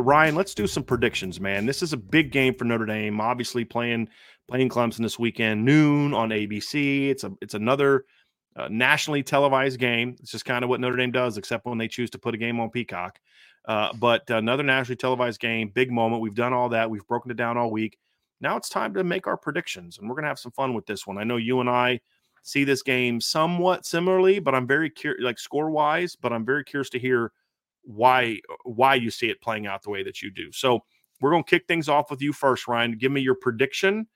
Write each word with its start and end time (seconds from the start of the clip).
Ryan, 0.00 0.34
let's 0.34 0.54
do 0.54 0.66
some 0.66 0.82
predictions, 0.82 1.40
man. 1.40 1.66
This 1.66 1.82
is 1.82 1.92
a 1.92 1.96
big 1.96 2.32
game 2.32 2.54
for 2.54 2.64
Notre 2.64 2.86
Dame. 2.86 3.20
Obviously, 3.20 3.64
playing 3.64 4.08
playing 4.48 4.68
Clemson 4.68 5.02
this 5.02 5.18
weekend, 5.18 5.64
noon 5.64 6.12
on 6.12 6.30
ABC. 6.30 7.08
It's 7.08 7.24
a 7.24 7.32
it's 7.40 7.54
another 7.54 8.04
uh, 8.56 8.68
nationally 8.70 9.22
televised 9.22 9.78
game. 9.78 10.16
It's 10.20 10.30
just 10.30 10.44
kind 10.44 10.64
of 10.64 10.70
what 10.70 10.80
Notre 10.80 10.96
Dame 10.96 11.12
does, 11.12 11.38
except 11.38 11.66
when 11.66 11.78
they 11.78 11.88
choose 11.88 12.10
to 12.10 12.18
put 12.18 12.34
a 12.34 12.38
game 12.38 12.60
on 12.60 12.70
Peacock. 12.70 13.18
Uh, 13.66 13.92
but 13.94 14.28
another 14.30 14.62
nationally 14.62 14.96
televised 14.96 15.40
game, 15.40 15.68
big 15.68 15.90
moment. 15.90 16.22
We've 16.22 16.34
done 16.34 16.52
all 16.52 16.68
that. 16.70 16.90
We've 16.90 17.06
broken 17.06 17.30
it 17.30 17.36
down 17.36 17.56
all 17.56 17.70
week. 17.70 17.98
Now 18.40 18.56
it's 18.56 18.68
time 18.68 18.94
to 18.94 19.04
make 19.04 19.26
our 19.26 19.36
predictions, 19.36 19.98
and 19.98 20.08
we're 20.08 20.16
gonna 20.16 20.28
have 20.28 20.38
some 20.38 20.52
fun 20.52 20.74
with 20.74 20.86
this 20.86 21.06
one. 21.06 21.18
I 21.18 21.24
know 21.24 21.36
you 21.36 21.60
and 21.60 21.70
I 21.70 22.00
see 22.42 22.64
this 22.64 22.82
game 22.82 23.20
somewhat 23.20 23.84
similarly, 23.86 24.38
but 24.38 24.54
I'm 24.54 24.66
very 24.66 24.90
curious, 24.90 25.22
like 25.22 25.38
score 25.38 25.70
wise. 25.70 26.16
But 26.16 26.32
I'm 26.32 26.44
very 26.44 26.64
curious 26.64 26.90
to 26.90 26.98
hear 26.98 27.32
why 27.94 28.40
why 28.64 28.94
you 28.94 29.10
see 29.10 29.28
it 29.28 29.40
playing 29.40 29.66
out 29.66 29.82
the 29.82 29.90
way 29.90 30.02
that 30.02 30.22
you 30.22 30.30
do. 30.30 30.52
So 30.52 30.80
we're 31.20 31.30
going 31.30 31.44
to 31.44 31.50
kick 31.50 31.66
things 31.66 31.88
off 31.88 32.10
with 32.10 32.22
you 32.22 32.32
first, 32.32 32.66
Ryan. 32.66 32.92
Give 32.92 33.12
me 33.12 33.20
your 33.20 33.34
prediction, 33.34 34.06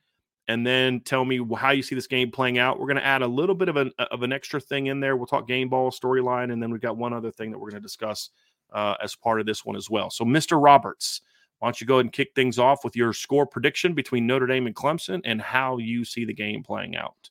and 0.48 0.66
then 0.66 1.00
tell 1.00 1.24
me 1.24 1.40
how 1.56 1.70
you 1.70 1.82
see 1.82 1.94
this 1.94 2.06
game 2.06 2.30
playing 2.30 2.58
out. 2.58 2.78
We're 2.78 2.86
going 2.86 2.96
to 2.96 3.04
add 3.04 3.22
a 3.22 3.26
little 3.26 3.54
bit 3.54 3.68
of 3.68 3.76
an 3.76 3.92
of 3.98 4.22
an 4.22 4.32
extra 4.32 4.60
thing 4.60 4.86
in 4.86 5.00
there. 5.00 5.16
We'll 5.16 5.26
talk 5.26 5.48
game 5.48 5.68
ball 5.68 5.90
storyline, 5.90 6.52
and 6.52 6.62
then 6.62 6.70
we've 6.70 6.80
got 6.80 6.96
one 6.96 7.12
other 7.12 7.30
thing 7.30 7.50
that 7.50 7.58
we're 7.58 7.70
going 7.70 7.82
to 7.82 7.86
discuss 7.86 8.30
uh, 8.72 8.94
as 9.02 9.14
part 9.14 9.40
of 9.40 9.46
this 9.46 9.64
one 9.64 9.76
as 9.76 9.90
well. 9.90 10.10
So, 10.10 10.24
Mr. 10.24 10.62
Roberts, 10.62 11.20
why 11.58 11.68
don't 11.68 11.80
you 11.80 11.86
go 11.86 11.94
ahead 11.94 12.06
and 12.06 12.12
kick 12.12 12.30
things 12.34 12.58
off 12.58 12.84
with 12.84 12.96
your 12.96 13.12
score 13.12 13.46
prediction 13.46 13.94
between 13.94 14.26
Notre 14.26 14.46
Dame 14.46 14.66
and 14.66 14.74
Clemson, 14.74 15.20
and 15.24 15.40
how 15.40 15.78
you 15.78 16.04
see 16.04 16.24
the 16.24 16.34
game 16.34 16.62
playing 16.62 16.96
out? 16.96 17.30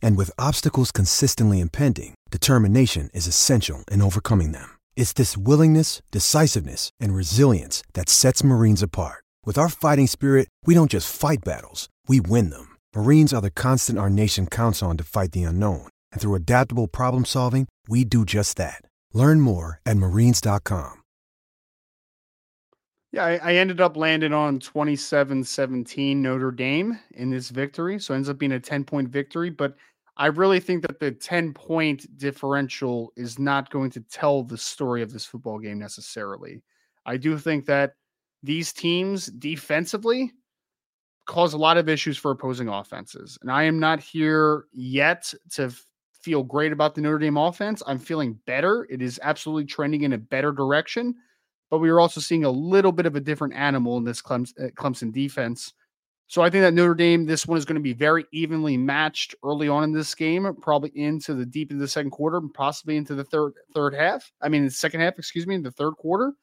And 0.00 0.16
with 0.16 0.30
obstacles 0.38 0.92
consistently 0.92 1.58
impending, 1.58 2.14
determination 2.30 3.10
is 3.12 3.26
essential 3.26 3.82
in 3.90 4.00
overcoming 4.02 4.52
them. 4.52 4.78
It's 4.94 5.12
this 5.12 5.36
willingness, 5.36 6.00
decisiveness, 6.12 6.90
and 7.00 7.14
resilience 7.14 7.82
that 7.94 8.08
sets 8.08 8.44
Marines 8.44 8.82
apart. 8.82 9.24
With 9.44 9.58
our 9.58 9.68
fighting 9.68 10.06
spirit, 10.06 10.46
we 10.64 10.74
don't 10.74 10.90
just 10.90 11.12
fight 11.12 11.38
battles, 11.44 11.88
we 12.06 12.20
win 12.20 12.50
them. 12.50 12.76
Marines 12.94 13.34
are 13.34 13.40
the 13.40 13.50
constant 13.50 13.98
our 13.98 14.10
nation 14.10 14.46
counts 14.46 14.82
on 14.82 14.96
to 14.98 15.04
fight 15.04 15.32
the 15.32 15.42
unknown. 15.42 15.88
And 16.12 16.20
through 16.20 16.36
adaptable 16.36 16.86
problem 16.86 17.24
solving, 17.24 17.66
we 17.88 18.04
do 18.04 18.24
just 18.24 18.56
that. 18.58 18.82
Learn 19.12 19.40
more 19.40 19.80
at 19.84 19.96
marines.com. 19.96 20.98
Yeah, 23.12 23.24
I, 23.24 23.40
I 23.42 23.54
ended 23.54 23.80
up 23.80 23.96
landing 23.96 24.32
on 24.32 24.60
27 24.60 25.42
17 25.42 26.22
Notre 26.22 26.52
Dame 26.52 26.98
in 27.12 27.30
this 27.30 27.48
victory. 27.48 27.98
So 27.98 28.14
it 28.14 28.18
ends 28.18 28.28
up 28.28 28.38
being 28.38 28.52
a 28.52 28.60
10 28.60 28.84
point 28.84 29.08
victory. 29.08 29.50
But 29.50 29.74
I 30.20 30.26
really 30.26 30.60
think 30.60 30.82
that 30.82 31.00
the 31.00 31.12
10 31.12 31.54
point 31.54 32.18
differential 32.18 33.10
is 33.16 33.38
not 33.38 33.70
going 33.70 33.90
to 33.92 34.02
tell 34.02 34.44
the 34.44 34.58
story 34.58 35.00
of 35.00 35.10
this 35.10 35.24
football 35.24 35.58
game 35.58 35.78
necessarily. 35.78 36.62
I 37.06 37.16
do 37.16 37.38
think 37.38 37.64
that 37.66 37.94
these 38.42 38.70
teams 38.70 39.26
defensively 39.26 40.30
cause 41.26 41.54
a 41.54 41.58
lot 41.58 41.78
of 41.78 41.88
issues 41.88 42.18
for 42.18 42.32
opposing 42.32 42.68
offenses. 42.68 43.38
And 43.40 43.50
I 43.50 43.62
am 43.62 43.80
not 43.80 43.98
here 43.98 44.66
yet 44.74 45.32
to 45.52 45.72
feel 46.20 46.42
great 46.42 46.72
about 46.72 46.94
the 46.94 47.00
Notre 47.00 47.18
Dame 47.18 47.38
offense. 47.38 47.82
I'm 47.86 47.98
feeling 47.98 48.38
better. 48.46 48.86
It 48.90 49.00
is 49.00 49.18
absolutely 49.22 49.64
trending 49.64 50.02
in 50.02 50.12
a 50.12 50.18
better 50.18 50.52
direction. 50.52 51.14
But 51.70 51.78
we 51.78 51.88
are 51.88 51.98
also 51.98 52.20
seeing 52.20 52.44
a 52.44 52.50
little 52.50 52.92
bit 52.92 53.06
of 53.06 53.16
a 53.16 53.20
different 53.20 53.54
animal 53.54 53.96
in 53.96 54.04
this 54.04 54.20
Clemson, 54.20 55.08
uh, 55.08 55.12
defense. 55.12 55.72
So 56.30 56.42
I 56.42 56.48
think 56.48 56.62
that 56.62 56.74
Notre 56.74 56.94
Dame, 56.94 57.26
this 57.26 57.44
one 57.44 57.58
is 57.58 57.64
going 57.64 57.74
to 57.74 57.82
be 57.82 57.92
very 57.92 58.24
evenly 58.32 58.76
matched 58.76 59.34
early 59.44 59.66
on 59.66 59.82
in 59.82 59.90
this 59.90 60.14
game, 60.14 60.48
probably 60.62 60.92
into 60.94 61.34
the 61.34 61.44
deep 61.44 61.72
into 61.72 61.82
the 61.82 61.88
second 61.88 62.10
quarter, 62.10 62.40
possibly 62.54 62.96
into 62.96 63.16
the 63.16 63.24
third 63.24 63.54
third 63.74 63.94
half. 63.94 64.30
I 64.40 64.48
mean, 64.48 64.64
the 64.64 64.70
second 64.70 65.00
half, 65.00 65.18
excuse 65.18 65.48
me, 65.48 65.56
the 65.56 65.72
third 65.72 65.94
quarter 65.96 66.34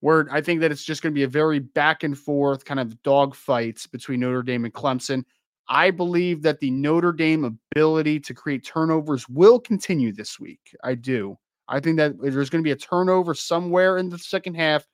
where 0.00 0.26
I 0.32 0.40
think 0.40 0.60
that 0.60 0.72
it's 0.72 0.84
just 0.84 1.02
going 1.02 1.12
to 1.12 1.14
be 1.14 1.22
a 1.22 1.28
very 1.28 1.60
back 1.60 2.02
and 2.02 2.18
forth 2.18 2.64
kind 2.64 2.80
of 2.80 3.00
dog 3.04 3.36
fights 3.36 3.86
between 3.86 4.18
Notre 4.18 4.42
Dame 4.42 4.64
and 4.64 4.74
Clemson. 4.74 5.22
I 5.68 5.92
believe 5.92 6.42
that 6.42 6.58
the 6.58 6.72
Notre 6.72 7.12
Dame 7.12 7.44
ability 7.44 8.18
to 8.18 8.34
create 8.34 8.66
turnovers 8.66 9.28
will 9.28 9.60
continue 9.60 10.12
this 10.12 10.40
week. 10.40 10.74
I 10.82 10.96
do. 10.96 11.38
I 11.68 11.78
think 11.78 11.96
that 11.98 12.20
there's 12.20 12.50
going 12.50 12.64
to 12.64 12.66
be 12.66 12.72
a 12.72 12.76
turnover 12.76 13.34
somewhere 13.34 13.98
in 13.98 14.08
the 14.08 14.18
second 14.18 14.54
half 14.54 14.84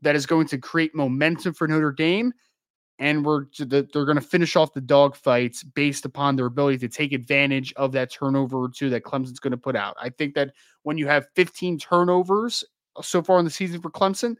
that 0.00 0.16
is 0.16 0.24
going 0.24 0.46
to 0.46 0.56
create 0.56 0.94
momentum 0.94 1.52
for 1.52 1.68
Notre 1.68 1.92
Dame. 1.92 2.32
And 3.00 3.24
we're 3.24 3.46
they're 3.58 3.84
going 3.84 4.16
to 4.16 4.20
finish 4.20 4.56
off 4.56 4.74
the 4.74 4.80
dogfights 4.80 5.64
based 5.74 6.04
upon 6.04 6.34
their 6.34 6.46
ability 6.46 6.78
to 6.78 6.88
take 6.88 7.12
advantage 7.12 7.72
of 7.76 7.92
that 7.92 8.12
turnover 8.12 8.58
or 8.58 8.68
two 8.68 8.90
that 8.90 9.04
Clemson's 9.04 9.38
going 9.38 9.52
to 9.52 9.56
put 9.56 9.76
out. 9.76 9.96
I 10.00 10.08
think 10.08 10.34
that 10.34 10.52
when 10.82 10.98
you 10.98 11.06
have 11.06 11.28
15 11.36 11.78
turnovers 11.78 12.64
uh, 12.96 13.02
so 13.02 13.22
far 13.22 13.38
in 13.38 13.44
the 13.44 13.50
season 13.50 13.80
for 13.80 13.90
Clemson, 13.90 14.36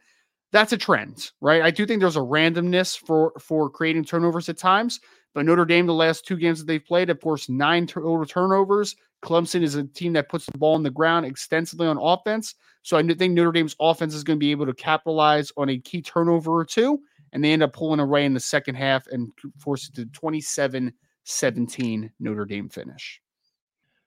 that's 0.51 0.73
a 0.73 0.77
trend, 0.77 1.31
right? 1.41 1.61
I 1.61 1.71
do 1.71 1.85
think 1.85 2.01
there's 2.01 2.17
a 2.17 2.21
randomness 2.21 2.97
for 2.97 3.33
for 3.39 3.69
creating 3.69 4.03
turnovers 4.03 4.49
at 4.49 4.57
times, 4.57 4.99
but 5.33 5.45
Notre 5.45 5.65
Dame, 5.65 5.85
the 5.85 5.93
last 5.93 6.25
two 6.25 6.37
games 6.37 6.59
that 6.59 6.65
they've 6.65 6.83
played, 6.83 7.09
have 7.09 7.21
forced 7.21 7.49
nine 7.49 7.87
total 7.87 8.25
turnovers. 8.25 8.95
Clemson 9.23 9.61
is 9.61 9.75
a 9.75 9.83
team 9.83 10.13
that 10.13 10.29
puts 10.29 10.45
the 10.45 10.57
ball 10.57 10.75
on 10.75 10.83
the 10.83 10.89
ground 10.89 11.25
extensively 11.25 11.87
on 11.87 11.97
offense. 11.97 12.55
So 12.81 12.97
I 12.97 13.03
think 13.03 13.33
Notre 13.33 13.51
Dame's 13.51 13.75
offense 13.79 14.15
is 14.15 14.23
going 14.23 14.37
to 14.37 14.39
be 14.39 14.51
able 14.51 14.65
to 14.65 14.73
capitalize 14.73 15.51
on 15.57 15.69
a 15.69 15.77
key 15.77 16.01
turnover 16.01 16.51
or 16.51 16.65
two, 16.65 16.99
and 17.33 17.43
they 17.43 17.51
end 17.51 17.63
up 17.63 17.73
pulling 17.73 17.99
away 17.99 18.25
in 18.25 18.33
the 18.33 18.39
second 18.39 18.75
half 18.75 19.07
and 19.07 19.31
force 19.57 19.87
it 19.87 19.95
to 19.95 20.05
27 20.07 20.93
17 21.23 22.11
Notre 22.19 22.45
Dame 22.45 22.69
finish. 22.69 23.21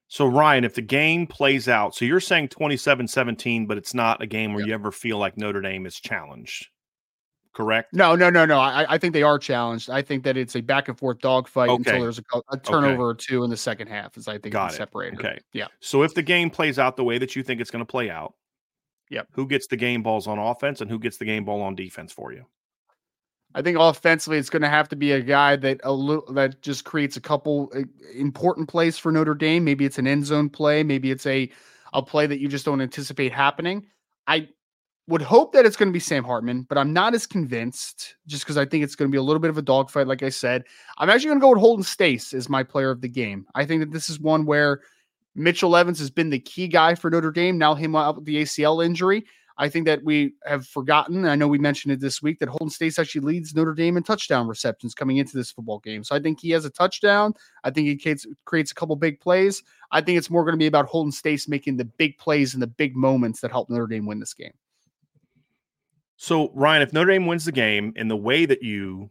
So, 0.09 0.27
Ryan, 0.27 0.65
if 0.65 0.75
the 0.75 0.83
game 0.83 1.27
plays 1.27 1.69
out, 1.69 1.95
so 1.95 2.05
you're 2.05 2.21
saying 2.21 2.49
27 2.49 3.09
17, 3.09 3.67
but 3.67 3.79
it's 3.79 3.95
not 3.95 4.23
a 4.23 4.27
game 4.27 4.53
where 4.53 4.67
you 4.67 4.75
ever 4.75 4.93
feel 4.93 5.19
like 5.19 5.39
Notre 5.39 5.63
Dame 5.63 5.87
is 5.87 5.99
challenged 5.99 6.69
correct? 7.53 7.93
No, 7.93 8.15
no, 8.15 8.31
no, 8.31 8.45
no. 8.45 8.59
I, 8.59 8.95
I 8.95 8.99
think 8.99 9.13
they 9.13 9.23
are 9.23 9.39
challenged. 9.39 9.91
I 9.91 10.03
think 10.03 10.25
that 10.25 10.37
it's 10.37 10.57
a 10.57 10.61
back 10.61 10.89
and 10.89 10.99
forth 10.99 11.19
dogfight 11.19 11.69
okay. 11.69 11.91
until 11.91 12.03
there's 12.03 12.19
a, 12.19 12.23
a 12.51 12.59
turnover 12.59 12.93
okay. 12.93 13.03
or 13.03 13.15
two 13.15 13.45
in 13.45 13.51
the 13.51 13.57
second 13.57 13.89
half. 13.89 14.17
As 14.17 14.29
I 14.29 14.39
think 14.39 14.53
Got 14.53 14.69
it's 14.69 14.77
separated. 14.77 15.19
Okay, 15.19 15.39
yeah. 15.53 15.69
So 15.81 16.03
if 16.03 16.15
the 16.15 16.23
game 16.23 16.51
plays 16.51 16.79
out 16.79 16.97
the 16.97 17.05
way 17.05 17.19
that 17.19 17.37
you 17.37 17.43
think 17.43 17.61
it's 17.61 17.71
going 17.71 17.85
to 17.85 17.91
play 17.91 18.11
out, 18.11 18.35
yep. 19.11 19.29
Who 19.33 19.47
gets 19.47 19.67
the 19.67 19.77
game 19.77 20.03
balls 20.03 20.27
on 20.27 20.39
offense 20.39 20.81
and 20.81 20.91
who 20.91 20.99
gets 20.99 21.19
the 21.19 21.25
game 21.25 21.45
ball 21.45 21.63
on 21.63 21.75
defense 21.75 22.13
for 22.13 22.33
you? 22.33 22.45
I 23.55 23.63
think 23.63 23.79
offensively, 23.79 24.39
it's 24.39 24.51
going 24.51 24.63
to 24.63 24.69
have 24.69 24.89
to 24.91 24.97
be 24.97 25.13
a 25.13 25.21
guy 25.21 25.57
that 25.57 25.81
a 25.85 25.93
little 25.93 26.33
that 26.35 26.63
just 26.63 26.85
creates 26.85 27.17
a 27.17 27.21
couple 27.21 27.71
uh, 27.75 27.83
important 28.15 28.69
plays 28.69 28.99
for 28.99 29.13
Notre 29.13 29.35
Dame. 29.35 29.65
Maybe 29.65 29.85
it's 29.85 29.99
an 29.99 30.07
end 30.07 30.25
zone 30.25 30.49
play. 30.49 30.83
Maybe 30.83 31.11
it's 31.11 31.27
a 31.27 31.51
a 31.93 32.03
play 32.03 32.27
that 32.27 32.41
you 32.41 32.49
just 32.49 32.65
don't 32.65 32.81
anticipate 32.81 33.33
happening. 33.33 33.87
I 34.27 34.49
would 35.09 35.23
hope 35.23 35.53
that 35.53 35.67
it's 35.67 35.77
going 35.77 35.89
to 35.89 35.93
be 35.93 36.01
Sam 36.01 36.25
Hartman, 36.25 36.63
but 36.63 36.79
I'm 36.79 36.93
not 36.93 37.15
as 37.15 37.27
convinced 37.27 38.17
just 38.27 38.45
because 38.45 38.57
I 38.57 38.65
think 38.65 38.85
it's 38.85 38.95
going 38.95 39.11
to 39.11 39.13
be 39.13 39.19
a 39.19 39.23
little 39.23 39.41
bit 39.41 39.51
of 39.51 39.59
a 39.59 39.63
dogfight. 39.63 40.07
Like 40.07 40.23
I 40.23 40.29
said, 40.29 40.65
I'm 40.99 41.11
actually 41.11 41.29
going 41.29 41.41
to 41.41 41.45
go 41.45 41.51
with 41.51 41.59
Holden 41.59 41.85
Staes 41.85 42.33
as 42.33 42.49
my 42.49 42.63
player 42.63 42.91
of 42.91 43.01
the 43.01 43.09
game. 43.09 43.47
I 43.55 43.67
think 43.67 43.81
that 43.81 43.93
this 43.93 44.09
is 44.09 44.21
one 44.21 44.47
where 44.47 44.81
Mitchell 45.35 45.77
Evans 45.77 45.99
has 45.99 46.11
been 46.11 46.31
the 46.31 46.39
key 46.39 46.69
guy 46.69 46.95
for 46.95 47.11
Notre 47.11 47.33
Dame. 47.33 47.59
Now 47.59 47.75
him 47.75 47.97
out 47.97 48.17
with 48.17 48.25
the 48.25 48.43
ACL 48.43 48.85
injury. 48.85 49.25
I 49.59 49.69
think 49.69 49.87
that 49.87 50.03
we 50.03 50.33
have 50.47 50.67
forgotten. 50.67 51.27
I 51.27 51.35
know 51.35 51.49
we 51.49 51.59
mentioned 51.59 51.93
it 51.93 52.01
this 52.01 52.23
week 52.23 52.39
that 52.39 52.49
Holden 52.49 52.71
Staes 52.71 52.99
actually 52.99 53.21
leads 53.23 53.55
Notre 53.55 53.75
Dame 53.75 53.97
in 53.97 54.03
touchdown 54.03 54.49
receptions 54.49 54.95
coming 54.95 55.19
into 55.19 55.37
this 55.37 55.51
football 55.51 55.79
game. 55.79 56.05
So 56.05 56.15
I 56.15 56.21
think 56.21 56.41
he 56.41 56.51
has 56.51 56.65
a 56.65 56.71
touchdown. 56.71 57.35
I 57.65 57.71
think 57.71 57.89
he 57.89 57.97
creates, 57.97 58.27
creates 58.45 58.73
a 58.73 58.75
couple 58.75 58.97
big 58.97 59.21
plays. 59.21 59.63
I 59.91 60.01
think 60.01 60.19
it's 60.19 60.31
more 60.31 60.45
going 60.45 60.55
to 60.55 60.59
be 60.59 60.67
about 60.67 60.87
Holden 60.87 61.13
Staes 61.13 61.49
making 61.49 61.77
the 61.77 61.85
big 61.85 62.19
plays 62.19 62.55
and 62.55 62.63
the 62.63 62.67
big 62.67 62.97
moments 62.97 63.41
that 63.41 63.51
help 63.51 63.69
Notre 63.69 63.87
Dame 63.87 64.07
win 64.07 64.21
this 64.21 64.35
game. 64.35 64.55
So, 66.17 66.51
Ryan, 66.55 66.83
if 66.83 66.93
Notre 66.93 67.11
Dame 67.11 67.27
wins 67.27 67.45
the 67.45 67.53
game 67.53 67.93
in 67.97 68.09
the 68.09 68.17
way 68.17 68.47
that 68.47 68.63
you 68.63 69.11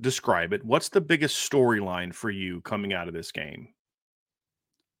describe 0.00 0.52
it, 0.52 0.64
what's 0.64 0.88
the 0.88 1.00
biggest 1.00 1.50
storyline 1.50 2.14
for 2.14 2.30
you 2.30 2.60
coming 2.62 2.92
out 2.92 3.08
of 3.08 3.14
this 3.14 3.30
game? 3.30 3.68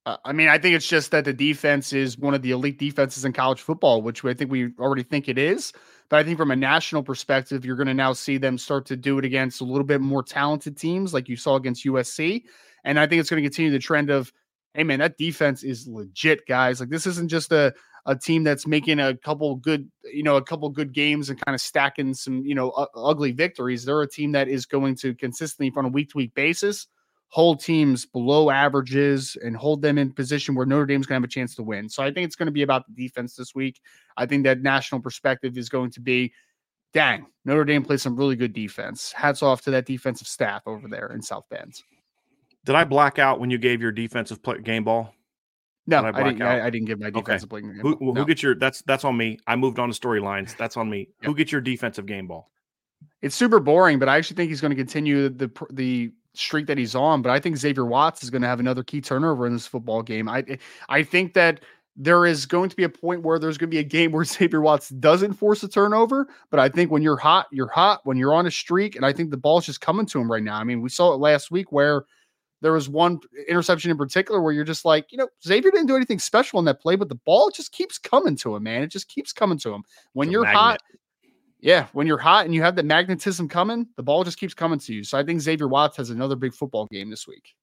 Uh, 0.06 0.16
I 0.24 0.32
mean, 0.32 0.48
I 0.48 0.56
think 0.56 0.76
it's 0.76 0.86
just 0.86 1.10
that 1.10 1.24
the 1.24 1.32
defense 1.32 1.92
is 1.92 2.16
one 2.16 2.32
of 2.32 2.40
the 2.40 2.52
elite 2.52 2.78
defenses 2.78 3.24
in 3.24 3.32
college 3.32 3.60
football, 3.60 4.00
which 4.00 4.24
I 4.24 4.34
think 4.34 4.50
we 4.52 4.72
already 4.78 5.02
think 5.02 5.28
it 5.28 5.36
is. 5.36 5.72
But 6.08 6.20
I 6.20 6.22
think 6.22 6.38
from 6.38 6.52
a 6.52 6.56
national 6.56 7.02
perspective, 7.02 7.64
you're 7.64 7.76
going 7.76 7.88
to 7.88 7.94
now 7.94 8.12
see 8.12 8.38
them 8.38 8.56
start 8.56 8.86
to 8.86 8.96
do 8.96 9.18
it 9.18 9.24
against 9.24 9.60
a 9.60 9.64
little 9.64 9.84
bit 9.84 10.00
more 10.00 10.22
talented 10.22 10.78
teams 10.78 11.12
like 11.12 11.28
you 11.28 11.36
saw 11.36 11.56
against 11.56 11.84
USC. 11.84 12.44
And 12.84 13.00
I 13.00 13.08
think 13.08 13.18
it's 13.18 13.28
going 13.28 13.42
to 13.42 13.48
continue 13.48 13.72
the 13.72 13.80
trend 13.80 14.10
of, 14.10 14.32
hey, 14.74 14.84
man, 14.84 15.00
that 15.00 15.18
defense 15.18 15.64
is 15.64 15.88
legit, 15.88 16.46
guys. 16.46 16.78
Like, 16.78 16.90
this 16.90 17.08
isn't 17.08 17.28
just 17.28 17.50
a, 17.50 17.74
a 18.06 18.14
team 18.14 18.44
that's 18.44 18.68
making 18.68 19.00
a 19.00 19.16
couple 19.16 19.56
good, 19.56 19.90
you 20.04 20.22
know, 20.22 20.36
a 20.36 20.44
couple 20.44 20.68
good 20.68 20.92
games 20.92 21.28
and 21.28 21.44
kind 21.44 21.56
of 21.56 21.60
stacking 21.60 22.14
some, 22.14 22.44
you 22.44 22.54
know, 22.54 22.70
uh, 22.70 22.86
ugly 22.94 23.32
victories. 23.32 23.84
They're 23.84 24.02
a 24.02 24.08
team 24.08 24.30
that 24.32 24.46
is 24.46 24.66
going 24.66 24.94
to 24.98 25.16
consistently, 25.16 25.72
on 25.76 25.86
a 25.86 25.88
week 25.88 26.10
to 26.10 26.18
week 26.18 26.34
basis, 26.34 26.86
hold 27.28 27.60
teams 27.60 28.06
below 28.06 28.50
averages 28.50 29.36
and 29.42 29.56
hold 29.56 29.82
them 29.82 29.98
in 29.98 30.12
position 30.12 30.54
where 30.54 30.66
Notre 30.66 30.86
Dame's 30.86 31.06
going 31.06 31.20
to 31.20 31.24
have 31.24 31.28
a 31.28 31.32
chance 31.32 31.54
to 31.56 31.62
win. 31.62 31.88
So 31.88 32.02
I 32.02 32.12
think 32.12 32.26
it's 32.26 32.36
going 32.36 32.46
to 32.46 32.52
be 32.52 32.62
about 32.62 32.86
the 32.86 32.94
defense 32.94 33.34
this 33.34 33.54
week. 33.54 33.80
I 34.16 34.26
think 34.26 34.44
that 34.44 34.62
national 34.62 35.00
perspective 35.00 35.58
is 35.58 35.68
going 35.68 35.90
to 35.92 36.00
be, 36.00 36.32
dang, 36.92 37.26
Notre 37.44 37.64
Dame 37.64 37.82
plays 37.82 38.02
some 38.02 38.16
really 38.16 38.36
good 38.36 38.52
defense. 38.52 39.12
Hats 39.12 39.42
off 39.42 39.62
to 39.62 39.70
that 39.72 39.86
defensive 39.86 40.28
staff 40.28 40.62
over 40.66 40.88
there 40.88 41.12
in 41.12 41.20
South 41.20 41.44
Bend. 41.50 41.82
Did 42.64 42.74
I 42.74 42.84
black 42.84 43.18
out 43.18 43.38
when 43.38 43.50
you 43.50 43.58
gave 43.58 43.80
your 43.80 43.92
defensive 43.92 44.42
play, 44.42 44.60
game 44.60 44.84
ball? 44.84 45.12
No, 45.86 45.98
I, 45.98 46.08
I, 46.08 46.22
didn't. 46.24 46.42
I, 46.42 46.66
I, 46.66 46.70
didn't 46.70 46.86
give 46.86 46.98
my 46.98 47.10
defensive 47.10 47.52
okay. 47.52 47.62
game. 47.62 47.78
Who, 47.80 47.96
who 47.96 48.12
no. 48.12 48.24
gets 48.24 48.42
your? 48.42 48.56
That's 48.56 48.82
that's 48.82 49.04
on 49.04 49.16
me. 49.16 49.38
I 49.46 49.54
moved 49.54 49.78
on 49.78 49.88
to 49.88 49.98
storylines. 49.98 50.56
That's 50.56 50.76
on 50.76 50.90
me. 50.90 51.10
Yep. 51.22 51.26
Who 51.26 51.34
gets 51.36 51.52
your 51.52 51.60
defensive 51.60 52.06
game 52.06 52.26
ball? 52.26 52.50
It's 53.22 53.36
super 53.36 53.60
boring, 53.60 54.00
but 54.00 54.08
I 54.08 54.16
actually 54.16 54.36
think 54.36 54.50
he's 54.50 54.60
going 54.60 54.72
to 54.72 54.76
continue 54.76 55.28
the 55.28 55.48
the 55.70 56.12
streak 56.38 56.66
that 56.66 56.78
he's 56.78 56.94
on. 56.94 57.22
But 57.22 57.30
I 57.30 57.40
think 57.40 57.56
Xavier 57.56 57.84
Watts 57.84 58.22
is 58.22 58.30
going 58.30 58.42
to 58.42 58.48
have 58.48 58.60
another 58.60 58.82
key 58.82 59.00
turnover 59.00 59.46
in 59.46 59.52
this 59.52 59.66
football 59.66 60.02
game. 60.02 60.28
I 60.28 60.44
eh, 60.48 60.56
I 60.88 61.02
think 61.02 61.34
that 61.34 61.60
there 61.96 62.26
is 62.26 62.44
going 62.44 62.68
to 62.68 62.76
be 62.76 62.84
a 62.84 62.88
point 62.88 63.22
where 63.22 63.38
there's 63.38 63.56
going 63.56 63.70
to 63.70 63.74
be 63.74 63.78
a 63.78 63.84
game 63.84 64.12
where 64.12 64.24
Xavier 64.24 64.60
Watts 64.60 64.90
doesn't 64.90 65.34
force 65.34 65.62
a 65.62 65.68
turnover. 65.68 66.28
But 66.50 66.60
I 66.60 66.68
think 66.68 66.90
when 66.90 67.02
you're 67.02 67.16
hot, 67.16 67.46
you're 67.50 67.68
hot. 67.68 68.00
When 68.04 68.16
you're 68.16 68.34
on 68.34 68.46
a 68.46 68.50
streak, 68.50 68.96
and 68.96 69.04
I 69.04 69.12
think 69.12 69.30
the 69.30 69.36
ball's 69.36 69.66
just 69.66 69.80
coming 69.80 70.06
to 70.06 70.20
him 70.20 70.30
right 70.30 70.42
now. 70.42 70.56
I 70.56 70.64
mean, 70.64 70.82
we 70.82 70.88
saw 70.88 71.12
it 71.14 71.18
last 71.18 71.50
week 71.50 71.72
where 71.72 72.04
there 72.62 72.72
was 72.72 72.88
one 72.88 73.20
interception 73.48 73.90
in 73.90 73.98
particular 73.98 74.40
where 74.40 74.52
you're 74.52 74.64
just 74.64 74.84
like, 74.84 75.12
you 75.12 75.18
know, 75.18 75.28
Xavier 75.44 75.70
didn't 75.70 75.86
do 75.86 75.96
anything 75.96 76.18
special 76.18 76.58
in 76.58 76.64
that 76.64 76.80
play, 76.80 76.96
but 76.96 77.08
the 77.08 77.14
ball 77.14 77.50
just 77.50 77.72
keeps 77.72 77.98
coming 77.98 78.36
to 78.36 78.56
him, 78.56 78.62
man. 78.62 78.82
It 78.82 78.90
just 78.90 79.08
keeps 79.08 79.32
coming 79.32 79.58
to 79.58 79.72
him. 79.72 79.84
When 80.14 80.30
you're 80.30 80.44
hot, 80.44 80.80
yeah, 81.60 81.86
when 81.92 82.06
you're 82.06 82.18
hot 82.18 82.44
and 82.44 82.54
you 82.54 82.62
have 82.62 82.76
that 82.76 82.84
magnetism 82.84 83.48
coming, 83.48 83.86
the 83.96 84.02
ball 84.02 84.24
just 84.24 84.38
keeps 84.38 84.54
coming 84.54 84.78
to 84.80 84.94
you. 84.94 85.04
So 85.04 85.18
I 85.18 85.24
think 85.24 85.40
Xavier 85.40 85.68
Watts 85.68 85.96
has 85.96 86.10
another 86.10 86.36
big 86.36 86.54
football 86.54 86.86
game 86.86 87.10
this 87.10 87.26
week. 87.26 87.54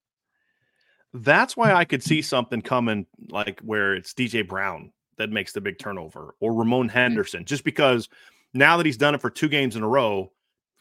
That's 1.13 1.55
why 1.55 1.73
I 1.73 1.85
could 1.85 2.01
see 2.01 2.21
something 2.21 2.61
coming 2.61 3.05
like 3.29 3.59
where 3.61 3.93
it's 3.93 4.13
DJ 4.13 4.47
Brown 4.47 4.91
that 5.17 5.29
makes 5.29 5.53
the 5.53 5.61
big 5.61 5.77
turnover 5.77 6.35
or 6.39 6.53
Ramon 6.53 6.87
mm-hmm. 6.87 6.97
Henderson, 6.97 7.45
just 7.45 7.63
because 7.63 8.09
now 8.53 8.77
that 8.77 8.85
he's 8.85 8.97
done 8.97 9.13
it 9.13 9.21
for 9.21 9.29
two 9.29 9.47
games 9.47 9.75
in 9.75 9.83
a 9.83 9.87
row, 9.87 10.31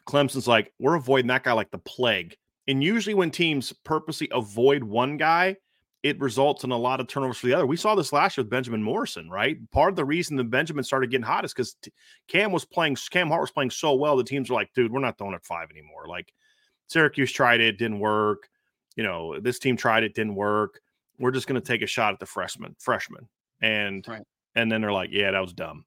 Clemson's 0.07 0.47
like, 0.47 0.73
we're 0.79 0.95
avoiding 0.95 1.27
that 1.27 1.43
guy 1.43 1.53
like 1.53 1.71
the 1.71 1.77
plague. 1.77 2.35
And 2.67 2.83
usually, 2.83 3.13
when 3.13 3.29
teams 3.29 3.73
purposely 3.83 4.29
avoid 4.31 4.83
one 4.83 5.17
guy, 5.17 5.57
it 6.03 6.19
results 6.19 6.65
in 6.65 6.71
a 6.71 6.77
lot 6.77 6.99
of 6.99 7.07
turnovers 7.07 7.37
for 7.37 7.47
the 7.47 7.53
other. 7.53 7.65
We 7.65 7.77
saw 7.77 7.95
this 7.95 8.11
last 8.11 8.37
year 8.37 8.43
with 8.43 8.51
Benjamin 8.51 8.83
Morrison, 8.83 9.29
right? 9.29 9.57
Part 9.71 9.89
of 9.89 9.95
the 9.95 10.03
reason 10.03 10.35
that 10.35 10.49
Benjamin 10.49 10.83
started 10.83 11.09
getting 11.09 11.25
hot 11.25 11.45
is 11.45 11.53
because 11.53 11.77
Cam 12.27 12.51
was 12.51 12.65
playing, 12.65 12.97
Cam 13.09 13.29
Hart 13.29 13.41
was 13.41 13.51
playing 13.51 13.71
so 13.71 13.93
well. 13.93 14.17
The 14.17 14.23
teams 14.23 14.49
were 14.49 14.55
like, 14.55 14.73
dude, 14.73 14.91
we're 14.91 14.99
not 14.99 15.17
throwing 15.17 15.33
at 15.33 15.45
five 15.45 15.71
anymore. 15.71 16.07
Like 16.07 16.33
Syracuse 16.87 17.31
tried 17.31 17.61
it, 17.61 17.77
didn't 17.77 17.99
work. 17.99 18.49
You 18.97 19.03
know, 19.03 19.39
this 19.39 19.59
team 19.59 19.77
tried 19.77 20.03
it, 20.03 20.13
didn't 20.13 20.35
work. 20.35 20.81
We're 21.19 21.31
just 21.31 21.47
going 21.47 21.59
to 21.59 21.65
take 21.65 21.81
a 21.81 21.87
shot 21.87 22.13
at 22.13 22.19
the 22.19 22.25
freshman, 22.25 22.75
freshman, 22.79 23.29
and 23.61 24.05
right. 24.07 24.23
and 24.55 24.69
then 24.69 24.81
they're 24.81 24.91
like, 24.91 25.09
yeah, 25.11 25.31
that 25.31 25.41
was 25.41 25.53
dumb 25.53 25.85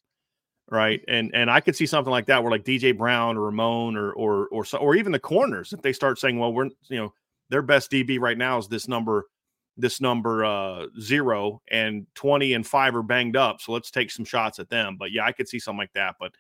right? 0.69 1.01
Mm-hmm. 1.03 1.15
And 1.15 1.35
and 1.35 1.51
I 1.51 1.61
could 1.61 1.77
see 1.77 1.87
something 1.87 2.11
like 2.11 2.27
that 2.27 2.43
where 2.43 2.51
like 2.51 2.65
DJ 2.65 2.97
Brown 2.97 3.37
or 3.37 3.43
Ramon 3.43 3.97
or 3.97 4.13
or 4.15 4.49
or 4.49 4.65
so, 4.65 4.79
or 4.79 4.97
even 4.97 5.13
the 5.13 5.19
corners 5.21 5.73
if 5.73 5.81
they 5.81 5.93
start 5.93 6.19
saying, 6.19 6.41
well, 6.41 6.53
we're 6.53 6.71
you 6.89 6.99
know 6.99 7.15
their 7.51 7.63
best 7.63 7.91
DB 7.91 8.19
right 8.19 8.37
now 8.37 8.59
is 8.59 8.67
this 8.67 8.89
number 8.89 9.27
this 9.77 10.01
number 10.01 10.45
uh 10.45 10.87
zero 11.01 11.61
and 11.71 12.07
20 12.15 12.55
and 12.55 12.67
five 12.67 12.97
are 12.97 13.03
banged 13.03 13.37
up 13.37 13.61
so 13.61 13.73
let's 13.73 13.91
take 13.91 14.11
some 14.11 14.25
shots 14.25 14.59
at 14.59 14.71
them 14.71 14.97
but 14.99 15.13
yeah 15.13 15.25
i 15.25 15.33
could 15.33 15.49
see 15.49 15.59
something 15.59 15.79
like 15.79 15.93
that 15.93 16.15
but 16.19 16.33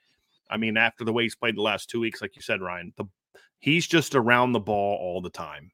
i 0.51 0.57
mean 0.57 0.77
after 0.77 1.05
the 1.05 1.13
way 1.13 1.23
he's 1.23 1.37
played 1.37 1.57
the 1.57 1.63
last 1.63 1.91
two 1.91 2.01
weeks 2.01 2.23
like 2.23 2.35
you 2.35 2.43
said 2.43 2.63
ryan 2.63 2.93
the 2.97 3.05
he's 3.61 3.87
just 3.87 4.15
around 4.15 4.53
the 4.53 4.61
ball 4.61 4.97
all 5.01 5.21
the 5.21 5.31
time. 5.31 5.71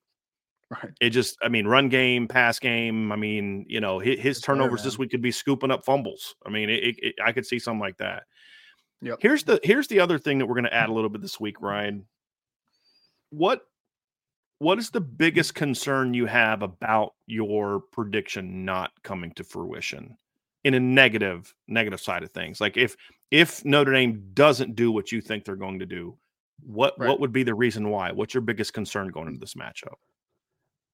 Right. 0.70 0.92
It 1.02 1.10
just 1.10 1.36
i 1.42 1.48
mean 1.48 1.66
run 1.66 1.90
game 1.90 2.26
pass 2.26 2.58
game 2.58 3.12
i 3.12 3.16
mean 3.16 3.66
you 3.68 3.78
know 3.78 3.98
his, 3.98 4.18
his 4.18 4.40
turnovers 4.40 4.82
this 4.82 4.96
week 4.96 5.10
could 5.10 5.20
be 5.20 5.30
scooping 5.30 5.70
up 5.70 5.84
fumbles. 5.84 6.34
I 6.46 6.48
mean 6.48 6.70
it, 6.70 6.96
it, 6.98 7.14
i 7.22 7.30
could 7.32 7.44
see 7.44 7.58
something 7.58 7.80
like 7.80 7.98
that. 7.98 8.22
Yep. 9.02 9.18
Here's 9.20 9.44
the 9.44 9.60
here's 9.62 9.88
the 9.88 10.00
other 10.00 10.18
thing 10.18 10.38
that 10.38 10.46
we're 10.46 10.54
going 10.54 10.64
to 10.64 10.74
add 10.74 10.88
a 10.88 10.92
little 10.92 11.10
bit 11.10 11.20
this 11.20 11.38
week, 11.38 11.60
Ryan. 11.60 12.06
What 13.28 13.60
what 14.62 14.78
is 14.78 14.90
the 14.90 15.00
biggest 15.00 15.56
concern 15.56 16.14
you 16.14 16.24
have 16.26 16.62
about 16.62 17.14
your 17.26 17.80
prediction 17.90 18.64
not 18.64 18.92
coming 19.02 19.32
to 19.32 19.42
fruition 19.42 20.16
in 20.62 20.74
a 20.74 20.78
negative 20.80 21.52
negative 21.66 22.00
side 22.00 22.22
of 22.22 22.30
things? 22.30 22.60
Like 22.60 22.76
if 22.76 22.96
if 23.32 23.64
Notre 23.64 23.92
Dame 23.92 24.22
doesn't 24.34 24.76
do 24.76 24.92
what 24.92 25.10
you 25.10 25.20
think 25.20 25.44
they're 25.44 25.56
going 25.56 25.80
to 25.80 25.86
do, 25.86 26.16
what 26.64 26.94
right. 26.96 27.08
what 27.08 27.18
would 27.18 27.32
be 27.32 27.42
the 27.42 27.56
reason 27.56 27.90
why? 27.90 28.12
What's 28.12 28.34
your 28.34 28.40
biggest 28.40 28.72
concern 28.72 29.08
going 29.08 29.26
into 29.26 29.38
mm. 29.38 29.40
this 29.40 29.54
matchup? 29.54 29.96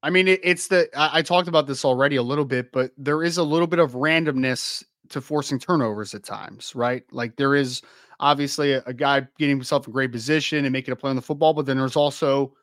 I 0.03 0.09
mean, 0.09 0.29
it, 0.29 0.41
it's 0.43 0.69
the 0.69 0.89
I, 0.97 1.19
I, 1.19 1.23
talked 1.23 1.49
about 1.49 1.67
this 1.67 1.85
already 1.85 2.17
a 2.17 2.23
little 2.23 2.47
bit, 2.47 2.73
but 2.73 2.93
there 2.97 3.23
is 3.23 3.37
a 3.37 3.43
little 3.43 3.67
bit 3.67 3.81
of 3.81 3.93
randomness 3.93 4.83
to 5.11 5.21
forcing 5.21 5.59
turnovers 5.59 6.15
at 6.15 6.25
times, 6.25 6.75
right? 6.75 7.03
Like 7.13 7.37
there 7.37 7.55
is 7.55 7.83
obviously 8.19 8.73
a, 8.73 8.83
a 8.87 8.95
guy 8.95 9.27
getting 9.39 9.57
himself 9.57 9.87
in 9.87 9.93
great 9.93 10.13
position 10.13 10.65
and 10.65 10.73
making 10.73 10.93
a 10.93 10.97
play 10.97 11.11
on 11.11 11.17
the 11.17 11.23
football, 11.23 11.53
but 11.53 11.67
then 11.67 11.77
there's 11.77 11.97
also 11.97 12.55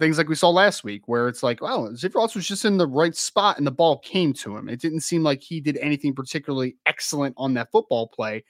things 0.00 0.18
like 0.18 0.28
we 0.28 0.34
saw 0.34 0.48
last 0.48 0.82
week 0.82 1.06
where 1.06 1.28
it's 1.28 1.42
like, 1.42 1.60
well, 1.60 1.94
Xavier 1.94 2.20
was 2.20 2.46
just 2.46 2.64
in 2.64 2.78
the 2.78 2.86
right 2.86 3.14
spot 3.14 3.58
and 3.58 3.66
the 3.66 3.70
ball 3.70 3.98
came 3.98 4.32
to 4.32 4.56
him. 4.56 4.68
It 4.68 4.80
didn't 4.80 5.00
seem 5.00 5.22
like 5.22 5.42
he 5.42 5.60
did 5.60 5.76
anything 5.76 6.14
particularly 6.14 6.76
excellent 6.86 7.34
on 7.36 7.54
that 7.54 7.70
football 7.70 8.08
play. 8.08 8.42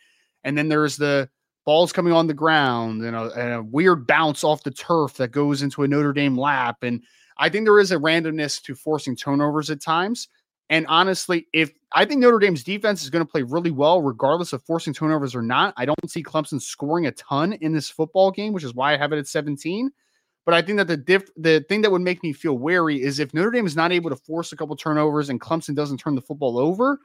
And 0.45 0.57
then 0.57 0.69
there's 0.69 0.97
the 0.97 1.29
balls 1.67 1.93
coming 1.93 2.13
on 2.13 2.29
the 2.29 2.35
ground 2.35 3.03
and 3.03 3.15
a, 3.15 3.31
and 3.33 3.53
a 3.55 3.63
weird 3.63 4.07
bounce 4.07 4.45
off 4.45 4.63
the 4.63 4.71
turf 4.71 5.15
that 5.15 5.33
goes 5.33 5.61
into 5.61 5.83
a 5.83 5.89
Notre 5.89 6.13
Dame 6.13 6.39
lap. 6.39 6.79
And 6.83 7.03
I 7.37 7.49
think 7.49 7.67
there 7.67 7.81
is 7.81 7.93
a 7.93 7.97
randomness 7.97 8.63
to 8.63 8.75
forcing 8.75 9.17
turnovers 9.17 9.71
at 9.71 9.83
times. 9.83 10.29
And 10.69 10.87
honestly, 10.87 11.49
if 11.53 11.73
I 11.93 12.05
think 12.05 12.21
Notre 12.21 12.39
Dame's 12.39 12.63
defense 12.63 13.03
is 13.03 13.11
going 13.11 13.27
to 13.27 13.31
play 13.31 13.43
really 13.43 13.73
well, 13.73 14.01
regardless 14.01 14.53
of 14.53 14.63
forcing 14.63 14.95
turnovers 14.95 15.35
or 15.35 15.43
not, 15.43 15.75
I 15.77 15.85
don't 15.85 16.09
see 16.09 16.23
Clemson 16.23 16.63
scoring 16.63 17.07
a 17.07 17.13
ton 17.13 17.55
in 17.55 17.73
this 17.73 17.89
football 17.89 18.31
game, 18.31 18.53
which 18.53 18.63
is 18.63 18.73
why 18.73 18.95
I 18.95 18.97
have 18.97 19.13
it 19.13 19.19
at 19.19 19.27
17. 19.27 19.91
But 20.51 20.57
I 20.57 20.63
think 20.63 20.79
that 20.79 20.89
the 20.89 20.97
diff 20.97 21.31
the 21.37 21.65
thing 21.69 21.81
that 21.83 21.93
would 21.93 22.03
make 22.03 22.25
me 22.25 22.33
feel 22.33 22.59
wary 22.59 23.01
is 23.01 23.21
if 23.21 23.33
Notre 23.33 23.53
Dame 23.53 23.67
is 23.67 23.77
not 23.77 23.93
able 23.93 24.11
to 24.11 24.17
force 24.17 24.51
a 24.51 24.57
couple 24.57 24.75
turnovers 24.75 25.29
and 25.29 25.41
Clemson 25.41 25.77
doesn't 25.77 25.99
turn 25.99 26.17
the 26.17 26.21
football 26.21 26.59
over, 26.59 26.99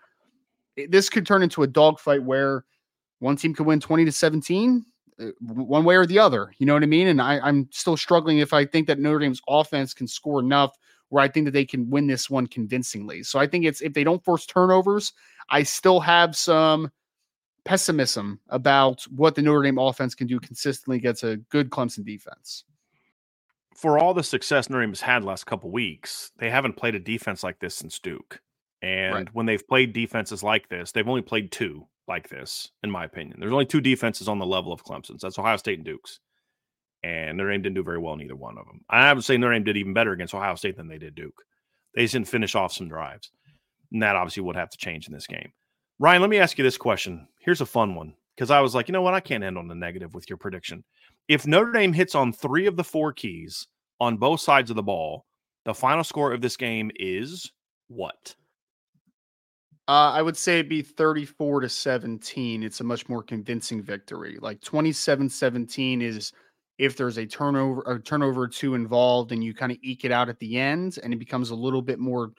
it, 0.76 0.90
this 0.90 1.12
could 1.12 1.28
turn 1.28 1.44
into 1.44 1.62
a 1.62 1.68
dogfight 1.68 2.24
where 2.24 2.66
one 3.20 3.36
team 3.36 3.54
could 3.54 3.68
win 3.68 3.80
20 3.80 4.04
to 4.04 4.12
17, 4.12 4.84
uh, 5.20 5.26
one 5.42 5.84
way 5.84 5.96
or 5.96 6.08
the 6.08 6.18
other. 6.18 6.56
You 6.58 6.66
know 6.66 6.74
what 6.74 6.82
I 6.82 6.88
mean? 6.88 7.06
And 7.06 7.22
I, 7.22 7.40
I'm 7.40 7.70
still 7.72 7.96
struggling 7.96 8.40
if 8.40 8.52
I 8.52 8.66
think 8.66 8.88
that 8.88 8.98
Notre 8.98 9.20
Dame's 9.20 9.44
offense 9.48 9.94
can 9.94 10.08
score 10.08 10.40
enough 10.40 10.76
where 11.10 11.24
I 11.24 11.28
think 11.28 11.46
that 11.46 11.52
they 11.52 11.66
can 11.66 11.88
win 11.88 12.08
this 12.08 12.32
one 12.32 12.48
convincingly. 12.48 13.22
So 13.22 13.38
I 13.38 13.46
think 13.46 13.66
it's 13.66 13.82
if 13.82 13.94
they 13.94 14.04
don't 14.04 14.26
force 14.26 14.48
turnovers, 14.48 15.14
I 15.50 15.62
still 15.62 16.00
have 16.00 16.36
some 16.36 16.92
pessimism 17.64 18.40
about 18.50 19.04
what 19.16 19.36
the 19.36 19.44
Notre 19.44 19.62
Dame 19.62 19.78
offense 19.78 20.16
can 20.16 20.26
do 20.26 20.40
consistently 20.40 20.98
against 20.98 21.24
a 21.24 21.38
good 21.52 21.70
Clemson 21.70 22.04
defense 22.04 22.64
for 23.76 24.00
all 24.00 24.14
the 24.14 24.24
success 24.24 24.70
Notre 24.70 24.84
Dame 24.84 24.92
has 24.92 25.02
had 25.02 25.24
last 25.24 25.46
couple 25.46 25.70
weeks, 25.70 26.32
they 26.38 26.50
haven't 26.50 26.78
played 26.78 26.96
a 26.96 27.00
defense 27.00 27.44
like 27.44 27.60
this 27.60 27.76
since 27.76 28.00
Duke. 28.00 28.42
And 28.82 29.14
right. 29.14 29.28
when 29.34 29.46
they've 29.46 29.68
played 29.68 29.94
defenses 29.94 30.44
like 30.44 30.70
this, 30.70 30.92
they've 30.92 31.08
only 31.08 31.22
played 31.22 31.52
two 31.52 31.88
like 32.08 32.30
this, 32.30 32.72
in 32.84 32.92
my 32.92 33.04
opinion. 33.04 33.38
There's 33.40 33.52
only 33.52 33.66
two 33.66 33.82
defenses 33.82 34.28
on 34.28 34.40
the 34.40 34.46
level 34.46 34.72
of 34.72 34.84
Clemson's. 34.84 35.22
That's 35.22 35.40
Ohio 35.40 35.58
State 35.58 35.80
and 35.80 35.86
Duke's. 35.86 36.20
And 37.04 37.38
Notre 37.38 37.52
Dame 37.52 37.62
didn't 37.62 37.76
do 37.76 37.84
very 37.84 38.00
well 38.00 38.14
in 38.14 38.22
either 38.22 38.36
one 38.36 38.58
of 38.58 38.66
them. 38.66 38.82
I 38.90 39.12
would 39.12 39.24
say 39.24 39.38
Notre 39.38 39.54
Dame 39.54 39.64
did 39.64 39.78
even 39.78 39.94
better 39.94 40.12
against 40.12 40.34
Ohio 40.34 40.56
State 40.56 40.78
than 40.78 40.88
they 40.88 40.98
did 40.98 41.16
Duke. 41.16 41.44
They 41.94 42.04
just 42.04 42.14
didn't 42.14 42.28
finish 42.28 42.56
off 42.56 42.74
some 42.74 42.88
drives. 42.88 43.32
And 43.92 44.02
that 44.02 44.16
obviously 44.16 44.44
would 44.44 44.56
have 44.56 44.70
to 44.70 44.78
change 44.78 45.08
in 45.08 45.14
this 45.14 45.28
game. 45.28 45.52
Ryan, 46.00 46.22
let 46.22 46.30
me 46.30 46.40
ask 46.40 46.58
you 46.58 46.64
this 46.64 46.78
question. 46.78 47.28
Here's 47.40 47.62
a 47.62 47.66
fun 47.66 47.96
one 47.96 48.14
because 48.36 48.52
I 48.52 48.60
was 48.62 48.76
like, 48.76 48.88
you 48.88 48.94
know 48.94 49.02
what? 49.02 49.14
I 49.14 49.20
can't 49.20 49.44
end 49.44 49.58
on 49.58 49.68
the 49.68 49.76
negative 49.76 50.14
with 50.14 50.30
your 50.30 50.38
prediction. 50.38 50.84
If 51.28 51.48
Notre 51.48 51.72
Dame 51.72 51.94
hits 51.94 52.16
on 52.16 52.32
three 52.32 52.68
of 52.68 52.76
the 52.76 52.84
four 52.84 53.12
keys 53.12 53.68
on 54.00 54.18
both 54.18 54.42
sides 54.42 54.70
of 54.70 54.76
the 54.76 54.84
ball, 54.84 55.26
the 55.66 55.74
final 55.74 56.04
score 56.04 56.32
of 56.32 56.42
this 56.42 56.58
game 56.58 56.92
is 56.96 57.52
what? 57.88 58.36
Uh, 59.88 60.12
I 60.14 60.22
would 60.22 60.38
say 60.38 60.56
it'd 60.56 60.70
be 60.70 60.82
34 60.82 61.62
to 61.62 61.70
17. 61.70 62.64
It's 62.64 62.80
a 62.80 62.84
much 62.84 63.08
more 63.08 63.22
convincing 63.22 63.82
victory. 63.82 64.38
Like 64.42 64.62
27 64.62 65.30
17 65.30 66.02
is 66.02 66.32
if 66.78 66.98
there's 66.98 67.18
a 67.18 67.26
turnover, 67.26 67.82
a 67.86 68.00
turnover 68.00 68.44
or 68.44 68.48
two 68.48 68.76
involved, 68.76 69.32
and 69.32 69.44
you 69.44 69.54
kind 69.54 69.72
of 69.72 69.78
eke 69.82 70.06
it 70.06 70.12
out 70.12 70.30
at 70.30 70.40
the 70.40 70.58
end, 70.58 71.00
and 71.04 71.14
it 71.14 71.18
becomes 71.18 71.52
a 71.52 71.56
little 71.56 71.82
bit 71.82 72.00
more 72.00 72.32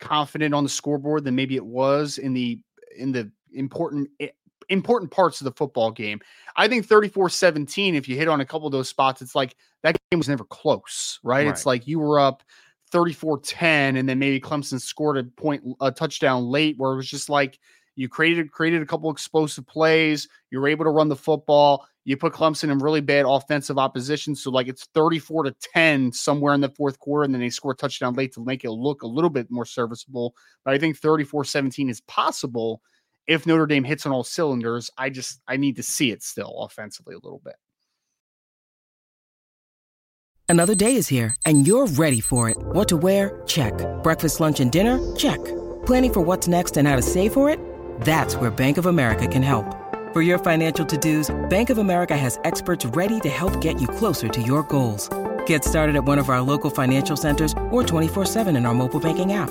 confident 0.00 0.54
on 0.54 0.64
the 0.64 0.70
scoreboard 0.70 1.24
than 1.24 1.34
maybe 1.34 1.56
it 1.56 1.64
was 1.64 2.18
in 2.18 2.32
the 2.32 2.58
in 2.96 3.12
the 3.12 3.30
important 3.52 4.08
eh, 4.20 4.28
important 4.68 5.10
parts 5.10 5.40
of 5.40 5.44
the 5.44 5.52
football 5.52 5.90
game. 5.90 6.20
I 6.56 6.68
think 6.68 6.86
34 6.86 7.30
17, 7.30 7.94
if 7.94 8.08
you 8.08 8.16
hit 8.16 8.28
on 8.28 8.40
a 8.40 8.46
couple 8.46 8.66
of 8.66 8.72
those 8.72 8.88
spots, 8.88 9.22
it's 9.22 9.34
like 9.34 9.56
that 9.82 9.96
game 10.10 10.18
was 10.18 10.28
never 10.28 10.44
close, 10.44 11.18
right? 11.22 11.44
right. 11.44 11.46
It's 11.48 11.66
like 11.66 11.86
you 11.86 11.98
were 11.98 12.20
up 12.20 12.42
34 12.90 13.40
10, 13.40 13.96
and 13.96 14.08
then 14.08 14.18
maybe 14.18 14.40
Clemson 14.40 14.80
scored 14.80 15.18
a 15.18 15.24
point, 15.24 15.62
a 15.80 15.90
touchdown 15.90 16.44
late 16.44 16.76
where 16.78 16.92
it 16.92 16.96
was 16.96 17.08
just 17.08 17.28
like 17.28 17.58
you 17.96 18.08
created 18.08 18.52
created 18.52 18.80
a 18.80 18.86
couple 18.86 19.10
explosive 19.10 19.66
plays. 19.66 20.28
You 20.50 20.60
were 20.60 20.68
able 20.68 20.84
to 20.84 20.90
run 20.90 21.08
the 21.08 21.16
football. 21.16 21.86
You 22.04 22.16
put 22.16 22.32
Clemson 22.32 22.70
in 22.70 22.78
really 22.78 23.02
bad 23.02 23.26
offensive 23.28 23.76
opposition. 23.76 24.34
So, 24.34 24.50
like, 24.50 24.66
it's 24.66 24.86
34 24.94 25.42
to 25.42 25.56
10 25.74 26.12
somewhere 26.12 26.54
in 26.54 26.62
the 26.62 26.70
fourth 26.70 26.98
quarter, 27.00 27.24
and 27.24 27.34
then 27.34 27.40
they 27.40 27.50
score 27.50 27.72
a 27.72 27.76
touchdown 27.76 28.14
late 28.14 28.32
to 28.34 28.44
make 28.44 28.64
it 28.64 28.70
look 28.70 29.02
a 29.02 29.06
little 29.06 29.28
bit 29.28 29.50
more 29.50 29.66
serviceable. 29.66 30.34
But 30.64 30.74
I 30.74 30.78
think 30.78 30.96
34 30.96 31.44
17 31.44 31.90
is 31.90 32.00
possible 32.02 32.80
if 33.28 33.46
Notre 33.46 33.66
Dame 33.66 33.84
hits 33.84 34.06
on 34.06 34.12
all 34.12 34.24
cylinders, 34.24 34.90
I 34.96 35.10
just 35.10 35.40
I 35.46 35.58
need 35.58 35.76
to 35.76 35.82
see 35.82 36.10
it 36.10 36.22
still 36.22 36.62
offensively 36.62 37.14
a 37.14 37.18
little 37.18 37.42
bit. 37.44 37.54
Another 40.48 40.74
day 40.74 40.96
is 40.96 41.08
here 41.08 41.36
and 41.44 41.66
you're 41.66 41.86
ready 41.86 42.20
for 42.20 42.48
it. 42.48 42.56
What 42.58 42.88
to 42.88 42.96
wear? 42.96 43.42
Check. 43.46 43.74
Breakfast, 44.02 44.40
lunch, 44.40 44.60
and 44.60 44.72
dinner? 44.72 45.14
Check. 45.14 45.44
Planning 45.84 46.12
for 46.14 46.20
what's 46.22 46.48
next 46.48 46.78
and 46.78 46.88
how 46.88 46.96
to 46.96 47.02
save 47.02 47.34
for 47.34 47.50
it? 47.50 47.60
That's 48.00 48.34
where 48.36 48.50
Bank 48.50 48.78
of 48.78 48.86
America 48.86 49.28
can 49.28 49.42
help. 49.42 49.76
For 50.14 50.22
your 50.22 50.38
financial 50.38 50.86
to-dos, 50.86 51.48
Bank 51.50 51.68
of 51.68 51.76
America 51.76 52.16
has 52.16 52.40
experts 52.44 52.86
ready 52.86 53.20
to 53.20 53.28
help 53.28 53.60
get 53.60 53.78
you 53.78 53.86
closer 53.86 54.28
to 54.28 54.40
your 54.40 54.62
goals. 54.62 55.10
Get 55.44 55.64
started 55.64 55.96
at 55.96 56.04
one 56.04 56.18
of 56.18 56.30
our 56.30 56.40
local 56.40 56.70
financial 56.70 57.16
centers 57.16 57.52
or 57.70 57.82
24-7 57.82 58.56
in 58.56 58.64
our 58.64 58.74
mobile 58.74 59.00
banking 59.00 59.34
app. 59.34 59.50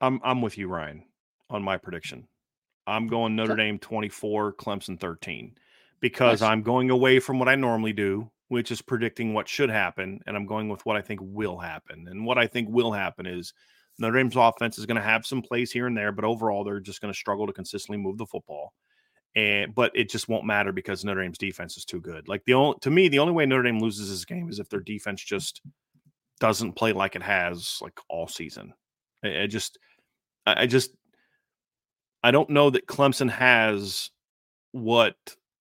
I'm 0.00 0.20
I'm 0.24 0.42
with 0.42 0.58
you, 0.58 0.68
Ryan, 0.68 1.04
on 1.50 1.62
my 1.62 1.76
prediction. 1.76 2.26
I'm 2.86 3.08
going 3.08 3.34
Notre 3.34 3.56
Dame 3.56 3.78
24, 3.78 4.54
Clemson 4.54 4.98
13, 4.98 5.56
because 6.00 6.40
nice. 6.40 6.48
I'm 6.48 6.62
going 6.62 6.90
away 6.90 7.18
from 7.18 7.38
what 7.38 7.48
I 7.48 7.56
normally 7.56 7.92
do, 7.92 8.30
which 8.48 8.70
is 8.70 8.80
predicting 8.80 9.34
what 9.34 9.48
should 9.48 9.70
happen, 9.70 10.20
and 10.26 10.36
I'm 10.36 10.46
going 10.46 10.68
with 10.68 10.86
what 10.86 10.96
I 10.96 11.02
think 11.02 11.20
will 11.22 11.58
happen. 11.58 12.06
And 12.08 12.24
what 12.24 12.38
I 12.38 12.46
think 12.46 12.68
will 12.70 12.92
happen 12.92 13.26
is 13.26 13.52
Notre 13.98 14.18
Dame's 14.18 14.36
offense 14.36 14.78
is 14.78 14.86
going 14.86 14.96
to 14.96 15.02
have 15.02 15.26
some 15.26 15.42
plays 15.42 15.72
here 15.72 15.86
and 15.86 15.96
there, 15.96 16.12
but 16.12 16.24
overall 16.24 16.64
they're 16.64 16.80
just 16.80 17.00
going 17.00 17.12
to 17.12 17.18
struggle 17.18 17.46
to 17.46 17.52
consistently 17.52 17.98
move 17.98 18.18
the 18.18 18.26
football. 18.26 18.72
And 19.34 19.74
but 19.74 19.92
it 19.94 20.08
just 20.08 20.28
won't 20.28 20.46
matter 20.46 20.72
because 20.72 21.04
Notre 21.04 21.22
Dame's 21.22 21.38
defense 21.38 21.76
is 21.76 21.84
too 21.84 22.00
good. 22.00 22.28
Like 22.28 22.44
the 22.46 22.54
only 22.54 22.78
to 22.82 22.90
me, 22.90 23.08
the 23.08 23.18
only 23.18 23.34
way 23.34 23.46
Notre 23.46 23.64
Dame 23.64 23.80
loses 23.80 24.08
this 24.08 24.24
game 24.24 24.48
is 24.48 24.58
if 24.58 24.68
their 24.68 24.80
defense 24.80 25.22
just 25.22 25.60
doesn't 26.40 26.72
play 26.72 26.92
like 26.92 27.16
it 27.16 27.22
has 27.22 27.78
like 27.82 27.98
all 28.08 28.28
season. 28.28 28.72
I 29.26 29.46
just, 29.46 29.78
I 30.46 30.66
just, 30.66 30.90
I 32.22 32.30
don't 32.30 32.50
know 32.50 32.70
that 32.70 32.86
Clemson 32.86 33.30
has 33.30 34.10
what 34.72 35.16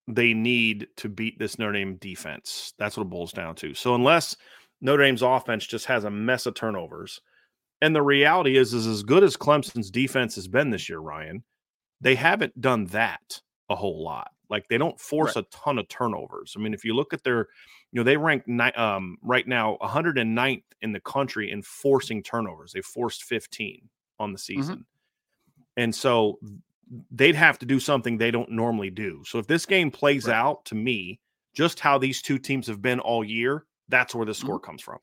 they 0.07 0.33
need 0.33 0.87
to 0.97 1.09
beat 1.09 1.39
this 1.39 1.57
Notre 1.57 1.73
Dame 1.73 1.95
defense. 1.95 2.73
That's 2.77 2.97
what 2.97 3.03
it 3.03 3.09
boils 3.09 3.33
down 3.33 3.55
to. 3.55 3.73
So 3.73 3.95
unless 3.95 4.35
Notre 4.81 5.03
Dame's 5.03 5.21
offense 5.21 5.65
just 5.65 5.85
has 5.85 6.03
a 6.03 6.11
mess 6.11 6.45
of 6.45 6.53
turnovers, 6.53 7.21
and 7.81 7.95
the 7.95 8.01
reality 8.01 8.57
is, 8.57 8.73
is 8.73 8.87
as 8.87 9.03
good 9.03 9.23
as 9.23 9.35
Clemson's 9.35 9.91
defense 9.91 10.35
has 10.35 10.47
been 10.47 10.69
this 10.69 10.89
year, 10.89 10.99
Ryan, 10.99 11.43
they 12.01 12.15
haven't 12.15 12.59
done 12.59 12.85
that 12.87 13.41
a 13.69 13.75
whole 13.75 14.03
lot. 14.03 14.31
Like 14.49 14.67
they 14.67 14.77
don't 14.77 14.99
force 14.99 15.35
right. 15.35 15.45
a 15.45 15.55
ton 15.55 15.77
of 15.77 15.87
turnovers. 15.87 16.55
I 16.57 16.61
mean, 16.61 16.73
if 16.73 16.83
you 16.83 16.95
look 16.95 17.13
at 17.13 17.23
their, 17.23 17.47
you 17.91 17.99
know, 17.99 18.03
they 18.03 18.17
rank 18.17 18.43
ni- 18.47 18.71
um, 18.73 19.17
right 19.21 19.47
now 19.47 19.77
109th 19.81 20.63
in 20.81 20.91
the 20.91 20.99
country 20.99 21.51
in 21.51 21.61
forcing 21.61 22.23
turnovers. 22.23 22.73
They 22.73 22.81
forced 22.81 23.23
15 23.23 23.89
on 24.19 24.31
the 24.31 24.37
mm-hmm. 24.37 24.41
season. 24.41 24.75
Mm-hmm. 24.75 24.81
And 25.77 25.95
so 25.95 26.39
they'd 27.11 27.35
have 27.35 27.59
to 27.59 27.65
do 27.65 27.79
something 27.79 28.17
they 28.17 28.31
don't 28.31 28.51
normally 28.51 28.91
do. 28.91 29.23
So 29.25 29.39
if 29.39 29.47
this 29.47 29.65
game 29.65 29.91
plays 29.91 30.27
right. 30.27 30.35
out 30.35 30.65
to 30.65 30.75
me, 30.75 31.19
just 31.53 31.79
how 31.79 31.97
these 31.97 32.21
two 32.21 32.37
teams 32.37 32.67
have 32.67 32.81
been 32.81 32.99
all 32.99 33.23
year, 33.23 33.65
that's 33.89 34.13
where 34.13 34.25
the 34.25 34.33
score 34.33 34.59
mm-hmm. 34.59 34.65
comes 34.65 34.81
from. 34.81 34.99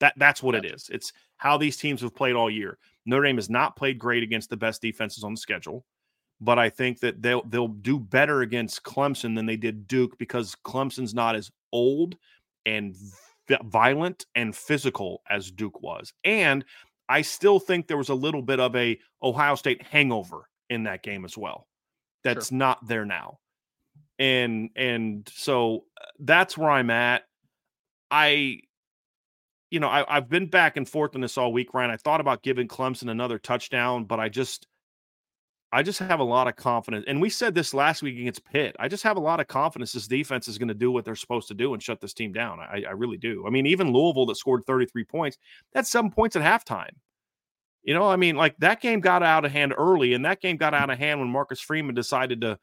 That 0.00 0.14
that's 0.16 0.42
what 0.42 0.54
gotcha. 0.54 0.66
it 0.66 0.74
is. 0.74 0.90
It's 0.92 1.12
how 1.36 1.56
these 1.56 1.76
teams 1.76 2.00
have 2.00 2.14
played 2.14 2.34
all 2.34 2.50
year. 2.50 2.78
Notre 3.06 3.24
Dame 3.24 3.36
has 3.36 3.48
not 3.48 3.76
played 3.76 3.98
great 3.98 4.22
against 4.22 4.50
the 4.50 4.56
best 4.56 4.82
defenses 4.82 5.22
on 5.22 5.34
the 5.34 5.40
schedule, 5.40 5.84
but 6.42 6.58
I 6.58 6.70
think 6.70 6.98
that 7.00 7.22
they'll 7.22 7.44
they'll 7.44 7.68
do 7.68 7.98
better 7.98 8.40
against 8.42 8.82
Clemson 8.82 9.36
than 9.36 9.46
they 9.46 9.56
did 9.56 9.86
Duke 9.86 10.18
because 10.18 10.56
Clemson's 10.64 11.14
not 11.14 11.36
as 11.36 11.50
old 11.72 12.16
and 12.66 12.96
violent 13.62 14.26
and 14.34 14.54
physical 14.54 15.22
as 15.30 15.52
Duke 15.52 15.80
was. 15.82 16.12
And 16.24 16.64
I 17.08 17.22
still 17.22 17.60
think 17.60 17.86
there 17.86 17.96
was 17.96 18.08
a 18.08 18.14
little 18.14 18.42
bit 18.42 18.58
of 18.58 18.74
a 18.74 18.98
Ohio 19.22 19.54
State 19.54 19.82
hangover 19.82 20.48
in 20.68 20.84
that 20.84 21.04
game 21.04 21.24
as 21.24 21.38
well. 21.38 21.68
That's 22.24 22.48
sure. 22.48 22.58
not 22.58 22.86
there 22.88 23.04
now. 23.04 23.38
And 24.18 24.70
and 24.74 25.30
so 25.32 25.84
uh, 26.00 26.06
that's 26.18 26.58
where 26.58 26.70
I'm 26.70 26.90
at. 26.90 27.22
I 28.10 28.62
you 29.70 29.80
know, 29.80 29.88
I, 29.88 30.04
have 30.08 30.28
been 30.28 30.48
back 30.48 30.76
and 30.76 30.86
forth 30.86 31.14
on 31.14 31.22
this 31.22 31.38
all 31.38 31.50
week, 31.50 31.72
Ryan. 31.72 31.90
I 31.90 31.96
thought 31.96 32.20
about 32.20 32.42
giving 32.42 32.68
Clemson 32.68 33.08
another 33.08 33.38
touchdown, 33.38 34.04
but 34.04 34.20
I 34.20 34.28
just 34.28 34.66
I 35.74 35.82
just 35.82 35.98
have 36.00 36.20
a 36.20 36.24
lot 36.24 36.48
of 36.48 36.56
confidence. 36.56 37.06
And 37.08 37.20
we 37.20 37.30
said 37.30 37.54
this 37.54 37.72
last 37.72 38.02
week 38.02 38.18
against 38.18 38.44
Pitt. 38.44 38.76
I 38.78 38.88
just 38.88 39.02
have 39.04 39.16
a 39.16 39.20
lot 39.20 39.40
of 39.40 39.48
confidence 39.48 39.92
this 39.92 40.06
defense 40.06 40.46
is 40.46 40.58
going 40.58 40.68
to 40.68 40.74
do 40.74 40.90
what 40.90 41.06
they're 41.06 41.16
supposed 41.16 41.48
to 41.48 41.54
do 41.54 41.72
and 41.72 41.82
shut 41.82 42.00
this 42.00 42.12
team 42.12 42.30
down. 42.30 42.60
I, 42.60 42.84
I 42.86 42.92
really 42.92 43.16
do. 43.16 43.44
I 43.46 43.50
mean, 43.50 43.66
even 43.66 43.90
Louisville 43.90 44.26
that 44.26 44.36
scored 44.36 44.64
33 44.66 45.04
points, 45.04 45.38
that's 45.72 45.90
seven 45.90 46.10
points 46.10 46.36
at 46.36 46.42
halftime. 46.42 46.92
You 47.82 47.94
know, 47.94 48.08
I 48.08 48.16
mean, 48.16 48.36
like 48.36 48.56
that 48.58 48.80
game 48.80 49.00
got 49.00 49.22
out 49.22 49.44
of 49.44 49.50
hand 49.50 49.74
early, 49.76 50.14
and 50.14 50.24
that 50.24 50.40
game 50.40 50.56
got 50.56 50.74
out 50.74 50.90
of 50.90 50.98
hand 50.98 51.20
when 51.20 51.30
Marcus 51.30 51.60
Freeman 51.60 51.94
decided 51.94 52.42
to 52.42 52.58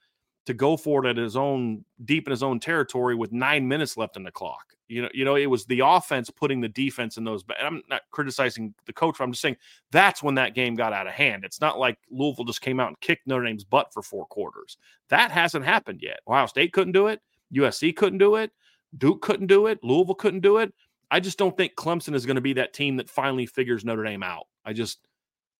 to 0.50 0.53
go 0.56 0.75
for 0.75 1.06
it 1.06 1.10
at 1.12 1.15
his 1.15 1.36
own 1.36 1.86
deep 2.06 2.27
in 2.27 2.32
his 2.32 2.41
own 2.41 2.60
territory 2.60 3.13
with 3.13 3.32
nine 3.32 3.68
minutes 3.68 3.98
left 3.98 4.18
in 4.18 4.24
the 4.24 4.32
clock. 4.32 4.74
You 4.88 5.03
know, 5.03 5.10
you 5.13 5.24
know, 5.24 5.36
it 5.36 5.46
was 5.46 5.63
the 5.65 5.82
offense 5.86 6.32
putting 6.32 6.60
the 6.60 6.68
defense 6.68 7.18
in 7.18 7.24
those. 7.24 7.44
I'm 7.62 7.84
not 7.88 8.01
criticizing 8.10 8.74
the 8.88 8.94
coach, 8.94 9.18
but 9.20 9.25
I'm 9.25 9.32
just 9.32 9.44
saying 9.44 9.58
that's 9.91 10.24
when 10.24 10.34
that 10.36 10.56
game 10.56 10.74
got 10.74 10.91
out 10.91 11.06
of 11.06 11.13
hand. 11.13 11.46
It's 11.46 11.62
not 11.62 11.77
like 11.77 12.00
Louisville 12.10 12.46
just 12.46 12.62
came 12.62 12.79
out 12.79 12.88
and 12.88 13.00
kicked 13.00 13.27
Notre 13.27 13.46
Dame's 13.46 13.63
butt 13.63 13.94
for 13.94 14.01
four 14.01 14.25
quarters. 14.25 14.77
That 15.10 15.29
hasn't 15.29 15.65
happened 15.65 16.01
yet. 16.01 16.22
Ohio 16.27 16.48
State 16.48 16.74
couldn't 16.74 16.94
do 16.94 17.06
it. 17.06 17.22
USC 17.53 17.96
couldn't 17.96 18.18
do 18.18 18.38
it. 18.38 18.50
Duke 18.98 19.22
couldn't 19.22 19.46
do 19.46 19.68
it. 19.68 19.84
Louisville 19.84 20.15
couldn't 20.15 20.39
do 20.39 20.58
it. 20.58 20.74
I 21.12 21.20
just 21.20 21.38
don't 21.38 21.56
think 21.56 21.75
Clemson 21.75 22.15
is 22.15 22.25
going 22.25 22.38
to 22.38 22.41
be 22.41 22.53
that 22.53 22.74
team 22.74 22.98
that 22.98 23.08
finally 23.08 23.46
figures 23.46 23.86
Notre 23.86 24.03
Dame 24.03 24.24
out. 24.24 24.48
I 24.65 24.74
just, 24.74 25.08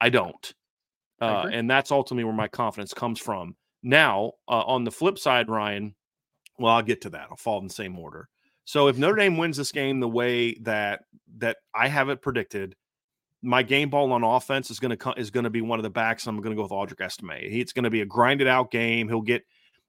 I 0.02 0.10
don't. 0.10 0.52
Uh, 1.22 1.48
and 1.52 1.70
that's 1.70 1.92
ultimately 1.92 2.24
where 2.24 2.34
my 2.34 2.48
confidence 2.48 2.96
comes 2.96 3.20
from. 3.20 3.56
Now, 3.82 4.34
uh, 4.48 4.64
on 4.64 4.84
the 4.84 4.92
flip 4.92 5.18
side, 5.18 5.50
Ryan, 5.50 5.96
well, 6.58 6.76
I'll 6.76 6.84
get 6.84 7.02
to 7.02 7.10
that. 7.12 7.28
I'll 7.30 7.38
fall 7.38 7.60
in 7.60 7.68
the 7.68 7.74
same 7.74 7.98
order. 7.98 8.28
So 8.66 8.88
if 8.88 8.98
Notre 8.98 9.16
Dame 9.16 9.38
wins 9.38 9.58
this 9.58 9.72
game 9.72 10.00
the 10.00 10.08
way 10.08 10.54
that 10.62 11.02
that 11.38 11.58
I 11.74 11.88
have 11.88 12.10
it 12.10 12.22
predicted, 12.22 12.76
my 13.42 13.64
game 13.64 13.90
ball 13.90 14.12
on 14.12 14.24
offense 14.24 14.70
is 14.70 14.80
going 14.80 14.96
to 14.96 15.14
is 15.18 15.32
going 15.32 15.46
to 15.46 15.50
be 15.50 15.62
one 15.62 15.80
of 15.80 15.84
the 15.84 15.90
backs. 15.90 16.28
I'm 16.28 16.38
going 16.38 16.56
to 16.56 16.56
go 16.56 16.64
with 16.64 16.72
Audric 16.72 17.04
Estime. 17.04 17.40
It's 17.42 17.74
going 17.74 17.86
to 17.86 17.90
be 17.90 18.02
a 18.02 18.06
grinded 18.06 18.48
out 18.48 18.70
game. 18.70 19.08
He'll 19.08 19.22
get 19.22 19.44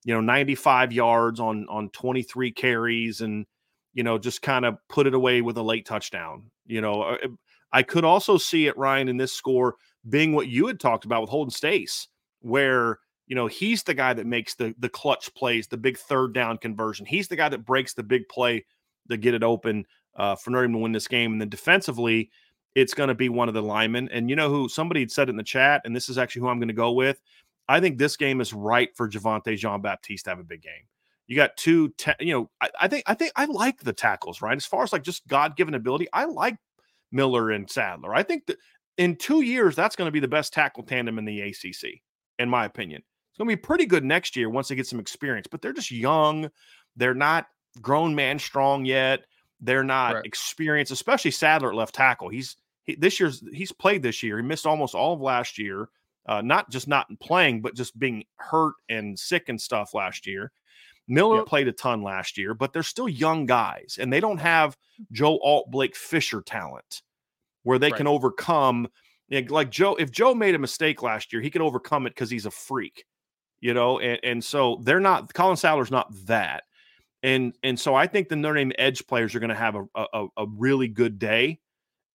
you 0.04 0.14
know 0.14 0.20
95 0.20 0.92
yards 0.92 1.40
on 1.40 1.66
on 1.68 1.90
23 1.90 2.52
carries 2.52 3.20
and 3.20 3.44
you 3.92 4.02
know 4.02 4.16
just 4.18 4.40
kind 4.40 4.64
of 4.64 4.76
put 4.88 5.06
it 5.06 5.14
away 5.14 5.42
with 5.42 5.58
a 5.58 5.62
late 5.62 5.84
touchdown. 5.84 6.44
You 6.66 6.80
know, 6.80 7.02
uh, 7.02 7.16
I 7.72 7.82
could 7.82 8.04
also 8.04 8.38
see 8.38 8.66
it 8.66 8.78
Ryan 8.78 9.08
in 9.08 9.16
this 9.16 9.32
score 9.32 9.74
being 10.08 10.32
what 10.32 10.48
you 10.48 10.68
had 10.68 10.80
talked 10.80 11.04
about 11.04 11.20
with 11.20 11.30
Holden 11.30 11.50
Staes, 11.50 12.08
where 12.40 12.98
you 13.30 13.36
know 13.36 13.46
he's 13.46 13.84
the 13.84 13.94
guy 13.94 14.12
that 14.12 14.26
makes 14.26 14.56
the 14.56 14.74
the 14.80 14.88
clutch 14.88 15.32
plays, 15.34 15.68
the 15.68 15.76
big 15.76 15.96
third 15.96 16.34
down 16.34 16.58
conversion. 16.58 17.06
He's 17.06 17.28
the 17.28 17.36
guy 17.36 17.48
that 17.48 17.64
breaks 17.64 17.94
the 17.94 18.02
big 18.02 18.28
play 18.28 18.66
to 19.08 19.16
get 19.16 19.34
it 19.34 19.44
open 19.44 19.86
uh, 20.16 20.34
for 20.34 20.50
Notre 20.50 20.66
Dame 20.66 20.72
to 20.72 20.78
win 20.80 20.92
this 20.92 21.06
game. 21.06 21.30
And 21.30 21.40
then 21.40 21.48
defensively, 21.48 22.28
it's 22.74 22.92
going 22.92 23.06
to 23.06 23.14
be 23.14 23.28
one 23.28 23.46
of 23.46 23.54
the 23.54 23.62
linemen. 23.62 24.08
And 24.10 24.28
you 24.28 24.34
know 24.34 24.50
who 24.50 24.68
somebody 24.68 24.98
had 24.98 25.12
said 25.12 25.28
in 25.28 25.36
the 25.36 25.44
chat, 25.44 25.82
and 25.84 25.94
this 25.94 26.08
is 26.08 26.18
actually 26.18 26.40
who 26.40 26.48
I'm 26.48 26.58
going 26.58 26.68
to 26.68 26.74
go 26.74 26.90
with. 26.90 27.20
I 27.68 27.78
think 27.78 27.98
this 27.98 28.16
game 28.16 28.40
is 28.40 28.52
right 28.52 28.88
for 28.96 29.08
Javontae 29.08 29.56
Jean 29.56 29.80
Baptiste 29.80 30.24
to 30.24 30.30
have 30.32 30.40
a 30.40 30.44
big 30.44 30.62
game. 30.62 30.88
You 31.28 31.36
got 31.36 31.56
two, 31.56 31.90
ta- 31.90 32.16
you 32.18 32.32
know, 32.32 32.50
I, 32.60 32.70
I, 32.80 32.88
think 32.88 33.04
I 33.06 33.14
think 33.14 33.30
I 33.36 33.44
like 33.44 33.78
the 33.78 33.92
tackles, 33.92 34.42
right? 34.42 34.56
As 34.56 34.66
far 34.66 34.82
as 34.82 34.92
like 34.92 35.04
just 35.04 35.24
God 35.28 35.56
given 35.56 35.74
ability, 35.74 36.08
I 36.12 36.24
like 36.24 36.56
Miller 37.12 37.52
and 37.52 37.70
Sadler. 37.70 38.12
I 38.12 38.24
think 38.24 38.46
that 38.46 38.56
in 38.98 39.14
two 39.14 39.42
years, 39.42 39.76
that's 39.76 39.94
going 39.94 40.08
to 40.08 40.12
be 40.12 40.18
the 40.18 40.26
best 40.26 40.52
tackle 40.52 40.82
tandem 40.82 41.16
in 41.16 41.24
the 41.24 41.42
ACC, 41.42 42.00
in 42.40 42.48
my 42.48 42.64
opinion. 42.64 43.04
It's 43.30 43.38
going 43.38 43.48
to 43.48 43.56
be 43.56 43.60
pretty 43.60 43.86
good 43.86 44.04
next 44.04 44.36
year 44.36 44.50
once 44.50 44.68
they 44.68 44.74
get 44.74 44.86
some 44.86 45.00
experience, 45.00 45.46
but 45.50 45.62
they're 45.62 45.72
just 45.72 45.90
young. 45.90 46.50
They're 46.96 47.14
not 47.14 47.46
grown 47.80 48.14
man 48.14 48.38
strong 48.38 48.84
yet. 48.84 49.20
They're 49.60 49.84
not 49.84 50.14
right. 50.16 50.24
experienced, 50.24 50.92
especially 50.92 51.30
Sadler 51.30 51.70
at 51.70 51.76
left 51.76 51.94
tackle. 51.94 52.28
He's 52.28 52.56
he, 52.84 52.94
this 52.94 53.20
year's 53.20 53.42
he's 53.52 53.72
played 53.72 54.02
this 54.02 54.22
year. 54.22 54.38
He 54.38 54.42
missed 54.42 54.66
almost 54.66 54.94
all 54.94 55.14
of 55.14 55.20
last 55.20 55.58
year. 55.58 55.88
Uh, 56.26 56.42
not 56.42 56.70
just 56.70 56.86
not 56.86 57.06
playing, 57.20 57.62
but 57.62 57.74
just 57.74 57.98
being 57.98 58.24
hurt 58.36 58.74
and 58.88 59.18
sick 59.18 59.48
and 59.48 59.60
stuff 59.60 59.94
last 59.94 60.26
year. 60.26 60.52
Miller 61.08 61.38
yep. 61.38 61.46
played 61.46 61.66
a 61.66 61.72
ton 61.72 62.02
last 62.02 62.38
year, 62.38 62.54
but 62.54 62.72
they're 62.72 62.82
still 62.82 63.08
young 63.08 63.44
guys, 63.44 63.98
and 64.00 64.12
they 64.12 64.20
don't 64.20 64.38
have 64.38 64.76
Joe 65.10 65.38
Alt 65.42 65.70
Blake 65.70 65.96
Fisher 65.96 66.40
talent 66.40 67.02
where 67.64 67.78
they 67.78 67.90
right. 67.90 67.96
can 67.96 68.06
overcome. 68.06 68.88
Like 69.48 69.70
Joe, 69.70 69.94
if 69.96 70.10
Joe 70.10 70.34
made 70.34 70.54
a 70.54 70.58
mistake 70.58 71.02
last 71.02 71.32
year, 71.32 71.42
he 71.42 71.50
can 71.50 71.62
overcome 71.62 72.06
it 72.06 72.10
because 72.10 72.30
he's 72.30 72.46
a 72.46 72.50
freak, 72.50 73.04
you 73.60 73.74
know. 73.74 73.98
And, 73.98 74.20
and 74.22 74.44
so 74.44 74.80
they're 74.82 75.00
not. 75.00 75.32
Collin 75.32 75.56
Sadler's 75.56 75.90
not 75.90 76.08
that. 76.26 76.64
And 77.22 77.54
and 77.62 77.78
so 77.78 77.94
I 77.94 78.06
think 78.06 78.28
the 78.28 78.36
Notre 78.36 78.56
Dame 78.56 78.72
edge 78.78 79.06
players 79.06 79.34
are 79.34 79.40
going 79.40 79.50
to 79.50 79.54
have 79.54 79.76
a, 79.76 79.84
a, 79.94 80.26
a 80.36 80.46
really 80.56 80.88
good 80.88 81.18
day. 81.18 81.60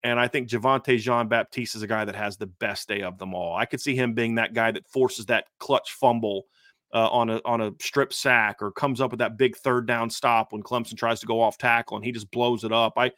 And 0.02 0.20
I 0.20 0.28
think 0.28 0.48
Javontae 0.48 0.98
Jean 0.98 1.28
Baptiste 1.28 1.74
is 1.74 1.82
a 1.82 1.86
guy 1.86 2.04
that 2.04 2.14
has 2.14 2.36
the 2.36 2.46
best 2.46 2.86
day 2.86 3.02
of 3.02 3.18
them 3.18 3.34
all. 3.34 3.56
I 3.56 3.64
could 3.64 3.80
see 3.80 3.96
him 3.96 4.14
being 4.14 4.36
that 4.36 4.54
guy 4.54 4.70
that 4.70 4.88
forces 4.88 5.26
that 5.26 5.46
clutch 5.58 5.92
fumble 5.92 6.46
uh, 6.94 7.08
on 7.08 7.30
a 7.30 7.40
on 7.44 7.60
a 7.60 7.72
strip 7.80 8.12
sack 8.12 8.62
or 8.62 8.70
comes 8.70 9.00
up 9.00 9.10
with 9.10 9.18
that 9.18 9.36
big 9.36 9.56
third 9.56 9.86
down 9.86 10.10
stop 10.10 10.52
when 10.52 10.62
Clemson 10.62 10.96
tries 10.96 11.20
to 11.20 11.26
go 11.26 11.40
off 11.40 11.58
tackle 11.58 11.96
and 11.96 12.04
he 12.04 12.12
just 12.12 12.30
blows 12.30 12.64
it 12.64 12.72
up. 12.72 12.94
I 12.96 13.12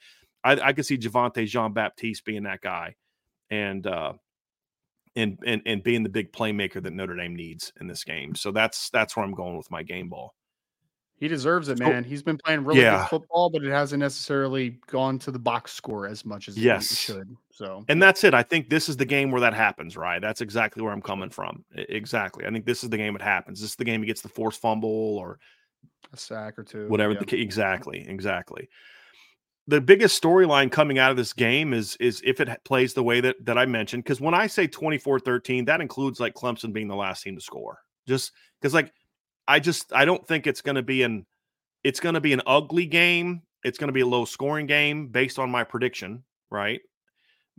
I, 0.44 0.52
I 0.60 0.72
could 0.72 0.86
see 0.86 0.96
Javontae 0.98 1.46
Jean 1.46 1.72
Baptiste 1.72 2.24
being 2.24 2.44
that 2.44 2.60
guy, 2.60 2.94
and 3.50 3.86
uh, 3.86 4.14
and 5.18 5.38
and 5.46 5.62
and 5.66 5.83
being 5.83 6.02
the 6.02 6.09
big 6.09 6.33
playmaker 6.33 6.83
that 6.83 6.92
Notre 6.92 7.16
Dame 7.16 7.35
needs 7.35 7.72
in 7.81 7.87
this 7.87 8.04
game. 8.04 8.35
So 8.35 8.52
that's 8.52 8.90
that's 8.90 9.16
where 9.16 9.24
I'm 9.24 9.35
going 9.35 9.57
with 9.57 9.70
my 9.70 9.83
game 9.83 10.09
ball. 10.09 10.35
He 11.18 11.26
deserves 11.26 11.68
it, 11.68 11.81
man. 11.81 12.04
He's 12.04 12.22
been 12.22 12.38
playing 12.38 12.64
really 12.64 12.83
yeah. 12.83 13.00
good 13.00 13.09
football, 13.09 13.50
but 13.50 13.64
it 13.64 13.72
hasn't 13.72 13.98
necessarily 13.98 14.78
gone 14.87 15.18
to 15.18 15.33
the 15.33 15.38
box 15.38 15.72
score 15.72 16.07
as 16.07 16.24
much 16.24 16.46
as 16.46 16.57
yes. 16.57 16.92
it 16.92 16.96
should. 16.96 17.37
So, 17.50 17.85
and 17.88 18.00
that's 18.00 18.22
it. 18.22 18.35
I 18.35 18.44
think 18.44 18.70
this 18.70 18.88
is 18.88 18.96
the 18.96 19.04
game 19.04 19.33
where 19.33 19.40
that 19.40 19.52
happens, 19.52 19.96
right? 19.96 20.20
That's 20.22 20.40
exactly 20.40 20.81
where 20.81 20.92
I'm 20.92 21.02
coming 21.02 21.28
from. 21.28 21.64
Exactly. 21.74 22.46
I 22.46 22.50
think 22.52 22.66
this 22.66 22.85
is 22.85 22.90
the 22.90 22.96
game 22.96 23.16
it 23.16 23.22
happens. 23.22 23.61
This 23.61 23.70
is 23.70 23.76
the 23.76 23.85
game 23.85 24.00
he 24.00 24.07
gets 24.07 24.20
the 24.20 24.28
forced 24.28 24.61
fumble 24.61 25.18
or 25.18 25.40
a 26.12 26.16
sack 26.16 26.57
or 26.57 26.62
two, 26.62 26.87
whatever. 26.87 27.14
Yeah. 27.14 27.24
The, 27.26 27.42
exactly, 27.42 28.07
exactly. 28.09 28.68
The 29.68 29.81
biggest 29.81 30.20
storyline 30.20 30.72
coming 30.72 30.98
out 30.98 31.11
of 31.11 31.16
this 31.16 31.33
game 31.33 31.72
is 31.72 31.96
is 31.96 32.20
if 32.24 32.40
it 32.40 32.48
plays 32.64 32.94
the 32.94 33.02
way 33.02 33.20
that 33.20 33.37
that 33.44 33.59
I 33.59 33.66
mentioned. 33.66 34.02
Because 34.02 34.20
when 34.20 34.35
I 34.35 34.46
say 34.46 34.66
24-13, 34.66 35.66
that 35.66 35.81
includes 35.81 36.20
like 36.20 36.35
Clemson 36.35 36.72
being 36.72 36.88
the 36.88 36.96
last 36.96 37.22
team 37.22 37.37
to 37.37 37.40
score. 37.40 37.78
Just 38.07 38.33
because 38.61 38.74
like 38.74 38.92
I 39.46 39.61
just 39.61 39.92
I 39.92 40.04
don't 40.04 40.26
think 40.26 40.46
it's 40.46 40.62
going 40.62 40.76
to 40.76 40.83
be 40.83 41.02
an 41.02 41.26
it's 41.85 42.00
going 42.00 42.14
to 42.14 42.20
be 42.20 42.33
an 42.33 42.42
ugly 42.46 42.87
game. 42.87 43.42
It's 43.62 43.78
going 43.78 43.88
to 43.88 43.92
be 43.92 44.00
a 44.00 44.07
low 44.07 44.24
scoring 44.24 44.66
game 44.66 45.09
based 45.09 45.38
on 45.38 45.50
my 45.50 45.64
prediction, 45.64 46.24
right? 46.50 46.81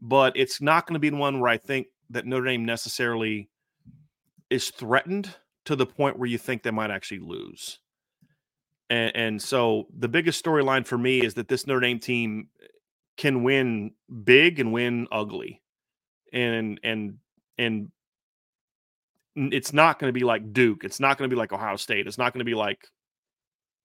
But 0.01 0.33
it's 0.35 0.61
not 0.61 0.87
going 0.87 0.93
to 0.93 0.99
be 0.99 1.11
one 1.11 1.39
where 1.39 1.51
I 1.51 1.57
think 1.57 1.87
that 2.09 2.25
Notre 2.25 2.45
Dame 2.45 2.65
necessarily 2.65 3.49
is 4.49 4.69
threatened 4.71 5.35
to 5.65 5.75
the 5.75 5.85
point 5.85 6.17
where 6.17 6.27
you 6.27 6.37
think 6.37 6.63
they 6.63 6.71
might 6.71 6.89
actually 6.89 7.19
lose. 7.19 7.79
And, 8.89 9.15
and 9.15 9.41
so 9.41 9.87
the 9.97 10.07
biggest 10.07 10.43
storyline 10.43 10.85
for 10.85 10.97
me 10.97 11.19
is 11.19 11.35
that 11.35 11.47
this 11.47 11.67
Notre 11.67 11.81
Dame 11.81 11.99
team 11.99 12.49
can 13.17 13.43
win 13.43 13.91
big 14.23 14.59
and 14.59 14.71
win 14.73 15.07
ugly. 15.11 15.61
And 16.31 16.79
and 16.83 17.17
and 17.57 17.91
it's 19.35 19.73
not 19.73 19.99
going 19.99 20.09
to 20.09 20.17
be 20.17 20.25
like 20.25 20.53
Duke. 20.53 20.83
It's 20.83 20.99
not 20.99 21.17
going 21.17 21.29
to 21.29 21.33
be 21.33 21.39
like 21.39 21.53
Ohio 21.53 21.75
State. 21.75 22.07
It's 22.07 22.17
not 22.17 22.33
going 22.33 22.39
to 22.39 22.45
be 22.45 22.55
like 22.55 22.87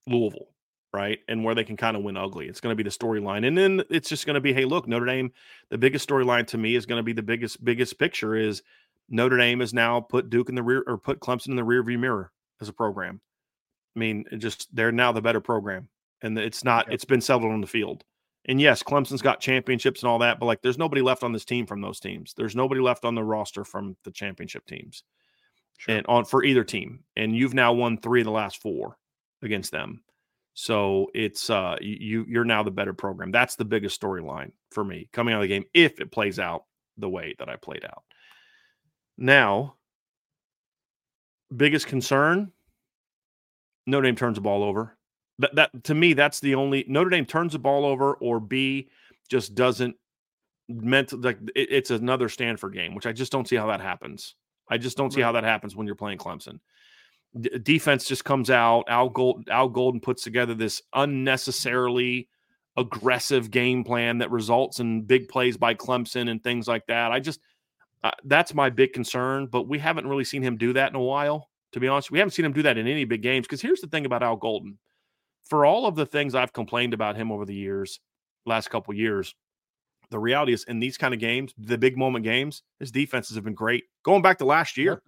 Louisville, 0.06 0.48
right? 0.92 1.18
And 1.28 1.44
where 1.44 1.54
they 1.54 1.64
can 1.64 1.76
kind 1.76 1.96
of 1.96 2.02
win 2.02 2.16
ugly. 2.16 2.46
It's 2.46 2.60
going 2.60 2.72
to 2.72 2.82
be 2.82 2.88
the 2.88 2.96
storyline. 2.96 3.46
And 3.46 3.56
then 3.56 3.82
it's 3.90 4.08
just 4.08 4.26
going 4.26 4.34
to 4.34 4.40
be, 4.40 4.52
hey, 4.52 4.64
look, 4.64 4.88
Notre 4.88 5.06
Dame, 5.06 5.32
the 5.70 5.78
biggest 5.78 6.08
storyline 6.08 6.46
to 6.48 6.58
me 6.58 6.74
is 6.74 6.86
going 6.86 6.98
to 6.98 7.04
be 7.04 7.12
the 7.12 7.22
biggest, 7.22 7.64
biggest 7.64 7.98
picture 7.98 8.34
is 8.34 8.62
Notre 9.08 9.38
Dame 9.38 9.60
has 9.60 9.74
now 9.74 10.00
put 10.00 10.30
Duke 10.30 10.48
in 10.48 10.54
the 10.54 10.62
rear 10.62 10.82
or 10.86 10.98
put 10.98 11.20
Clemson 11.20 11.48
in 11.48 11.56
the 11.56 11.64
rear 11.64 11.82
view 11.82 11.98
mirror 11.98 12.32
as 12.60 12.68
a 12.68 12.72
program. 12.72 13.20
I 13.94 13.98
mean, 13.98 14.24
just 14.38 14.74
they're 14.74 14.92
now 14.92 15.12
the 15.12 15.22
better 15.22 15.40
program. 15.40 15.88
And 16.22 16.38
it's 16.38 16.64
not, 16.64 16.86
yep. 16.86 16.94
it's 16.94 17.04
been 17.04 17.20
settled 17.20 17.52
on 17.52 17.60
the 17.60 17.66
field. 17.66 18.04
And 18.46 18.60
yes, 18.60 18.82
Clemson's 18.82 19.22
got 19.22 19.40
championships 19.40 20.02
and 20.02 20.10
all 20.10 20.18
that, 20.18 20.38
but 20.38 20.46
like 20.46 20.62
there's 20.62 20.78
nobody 20.78 21.02
left 21.02 21.22
on 21.22 21.32
this 21.32 21.44
team 21.44 21.66
from 21.66 21.80
those 21.80 22.00
teams. 22.00 22.34
There's 22.34 22.56
nobody 22.56 22.80
left 22.80 23.04
on 23.04 23.14
the 23.14 23.24
roster 23.24 23.64
from 23.64 23.96
the 24.04 24.10
championship 24.10 24.66
teams 24.66 25.02
sure. 25.78 25.96
and 25.96 26.06
on 26.06 26.24
for 26.24 26.44
either 26.44 26.64
team. 26.64 27.00
And 27.16 27.34
you've 27.34 27.54
now 27.54 27.72
won 27.72 27.98
three 27.98 28.20
of 28.20 28.26
the 28.26 28.30
last 28.30 28.60
four 28.60 28.98
against 29.42 29.70
them. 29.70 30.02
So 30.54 31.10
it's 31.14 31.50
uh 31.50 31.76
you 31.80 32.24
you're 32.28 32.44
now 32.44 32.62
the 32.62 32.70
better 32.70 32.92
program. 32.92 33.32
That's 33.32 33.56
the 33.56 33.64
biggest 33.64 34.00
storyline 34.00 34.52
for 34.70 34.84
me 34.84 35.08
coming 35.12 35.34
out 35.34 35.38
of 35.38 35.42
the 35.42 35.48
game 35.48 35.64
if 35.74 36.00
it 36.00 36.12
plays 36.12 36.38
out 36.38 36.64
the 36.96 37.08
way 37.08 37.34
that 37.38 37.48
I 37.48 37.56
played 37.56 37.84
out. 37.84 38.04
Now, 39.16 39.76
biggest 41.54 41.86
concern 41.86 42.52
Notre 43.86 44.06
Dame 44.06 44.16
turns 44.16 44.36
the 44.36 44.40
ball 44.40 44.62
over. 44.62 44.96
That, 45.38 45.54
that 45.56 45.84
to 45.84 45.94
me, 45.94 46.12
that's 46.12 46.40
the 46.40 46.54
only 46.54 46.84
Notre 46.88 47.10
Dame 47.10 47.26
turns 47.26 47.52
the 47.52 47.58
ball 47.58 47.84
over, 47.84 48.14
or 48.14 48.40
B 48.40 48.88
just 49.28 49.54
doesn't 49.54 49.96
meant 50.68 51.12
like 51.24 51.38
it, 51.54 51.68
it's 51.70 51.90
another 51.90 52.28
Stanford 52.28 52.74
game, 52.74 52.94
which 52.94 53.06
I 53.06 53.12
just 53.12 53.32
don't 53.32 53.48
see 53.48 53.56
how 53.56 53.66
that 53.66 53.80
happens. 53.80 54.34
I 54.70 54.78
just 54.78 54.96
don't 54.96 55.12
see 55.12 55.20
how 55.20 55.32
that 55.32 55.44
happens 55.44 55.76
when 55.76 55.86
you're 55.86 55.96
playing 55.96 56.18
Clemson. 56.18 56.60
D- 57.38 57.58
defense 57.58 58.06
just 58.06 58.24
comes 58.24 58.48
out. 58.48 58.84
Al, 58.88 59.10
Gold, 59.10 59.48
Al 59.50 59.68
Golden 59.68 60.00
puts 60.00 60.22
together 60.22 60.54
this 60.54 60.80
unnecessarily 60.94 62.28
aggressive 62.76 63.50
game 63.50 63.84
plan 63.84 64.18
that 64.18 64.30
results 64.30 64.80
in 64.80 65.02
big 65.02 65.28
plays 65.28 65.56
by 65.56 65.74
Clemson 65.74 66.30
and 66.30 66.42
things 66.42 66.66
like 66.66 66.86
that. 66.86 67.12
I 67.12 67.20
just 67.20 67.40
uh, 68.02 68.12
that's 68.24 68.54
my 68.54 68.70
big 68.70 68.92
concern. 68.92 69.46
But 69.46 69.68
we 69.68 69.78
haven't 69.78 70.06
really 70.06 70.24
seen 70.24 70.42
him 70.42 70.56
do 70.56 70.72
that 70.74 70.90
in 70.90 70.96
a 70.96 71.02
while. 71.02 71.50
To 71.74 71.80
be 71.80 71.88
honest, 71.88 72.10
we 72.10 72.18
haven't 72.18 72.32
seen 72.32 72.44
him 72.44 72.52
do 72.52 72.62
that 72.62 72.78
in 72.78 72.86
any 72.86 73.04
big 73.04 73.22
games. 73.22 73.46
Because 73.46 73.60
here's 73.60 73.80
the 73.80 73.88
thing 73.88 74.06
about 74.06 74.22
Al 74.22 74.36
Golden: 74.36 74.78
for 75.42 75.66
all 75.66 75.86
of 75.86 75.96
the 75.96 76.06
things 76.06 76.34
I've 76.34 76.52
complained 76.52 76.94
about 76.94 77.16
him 77.16 77.30
over 77.30 77.44
the 77.44 77.54
years, 77.54 78.00
last 78.46 78.70
couple 78.70 78.94
years, 78.94 79.34
the 80.10 80.18
reality 80.18 80.52
is 80.52 80.64
in 80.64 80.78
these 80.78 80.96
kind 80.96 81.12
of 81.12 81.20
games, 81.20 81.52
the 81.58 81.76
big 81.76 81.98
moment 81.98 82.24
games, 82.24 82.62
his 82.78 82.92
defenses 82.92 83.34
have 83.34 83.44
been 83.44 83.54
great. 83.54 83.84
Going 84.04 84.22
back 84.22 84.38
to 84.38 84.44
last 84.44 84.76
year, 84.76 84.92
yep. 84.92 85.02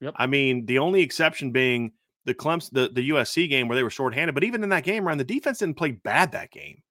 Yep. 0.00 0.14
I 0.16 0.26
mean, 0.26 0.66
the 0.66 0.78
only 0.78 1.00
exception 1.00 1.50
being 1.50 1.92
the 2.26 2.34
Clemson, 2.34 2.70
the, 2.72 2.90
the 2.92 3.08
USC 3.10 3.48
game 3.48 3.68
where 3.68 3.76
they 3.76 3.82
were 3.82 3.90
shorthanded. 3.90 4.34
But 4.34 4.44
even 4.44 4.62
in 4.62 4.68
that 4.70 4.84
game, 4.84 5.06
around 5.06 5.18
the 5.18 5.24
defense 5.24 5.58
didn't 5.58 5.78
play 5.78 5.92
bad 5.92 6.32
that 6.32 6.50
game. 6.50 6.82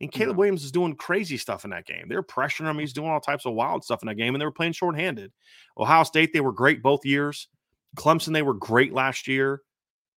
And 0.00 0.12
Caleb 0.12 0.36
Williams 0.36 0.62
is 0.62 0.72
doing 0.72 0.94
crazy 0.94 1.38
stuff 1.38 1.64
in 1.64 1.70
that 1.70 1.86
game. 1.86 2.06
They're 2.08 2.22
pressuring 2.22 2.68
him. 2.68 2.78
He's 2.78 2.92
doing 2.92 3.08
all 3.08 3.20
types 3.20 3.46
of 3.46 3.54
wild 3.54 3.82
stuff 3.82 4.02
in 4.02 4.08
that 4.08 4.16
game, 4.16 4.34
and 4.34 4.40
they 4.40 4.44
were 4.44 4.52
playing 4.52 4.72
shorthanded. 4.72 5.32
Ohio 5.78 6.02
State, 6.02 6.32
they 6.32 6.40
were 6.40 6.52
great 6.52 6.82
both 6.82 7.06
years. 7.06 7.48
Clemson, 7.96 8.32
they 8.32 8.42
were 8.42 8.54
great 8.54 8.92
last 8.92 9.26
year. 9.26 9.62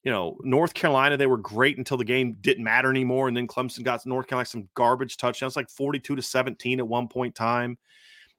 You 0.04 0.12
know, 0.12 0.38
North 0.42 0.74
Carolina, 0.74 1.18
they 1.18 1.28
were 1.28 1.38
great 1.38 1.78
until 1.78 1.98
the 1.98 2.06
game 2.06 2.38
didn't 2.40 2.64
matter 2.64 2.90
anymore. 2.90 3.28
And 3.28 3.36
then 3.36 3.48
Clemson 3.48 3.84
got 3.84 4.06
North 4.06 4.28
Carolina 4.28 4.46
some 4.46 4.70
garbage 4.74 5.18
touchdowns, 5.18 5.56
like 5.56 5.70
42 5.70 6.16
to 6.16 6.22
17 6.22 6.80
at 6.80 6.88
one 6.88 7.08
point 7.08 7.32
in 7.32 7.46
time. 7.46 7.78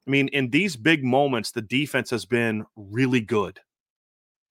I 0.07 0.11
mean, 0.11 0.29
in 0.29 0.49
these 0.49 0.77
big 0.77 1.05
moments, 1.05 1.51
the 1.51 1.63
defense 1.63 2.09
has 2.11 2.25
been 2.25 2.65
really 2.77 3.21
good. 3.21 3.61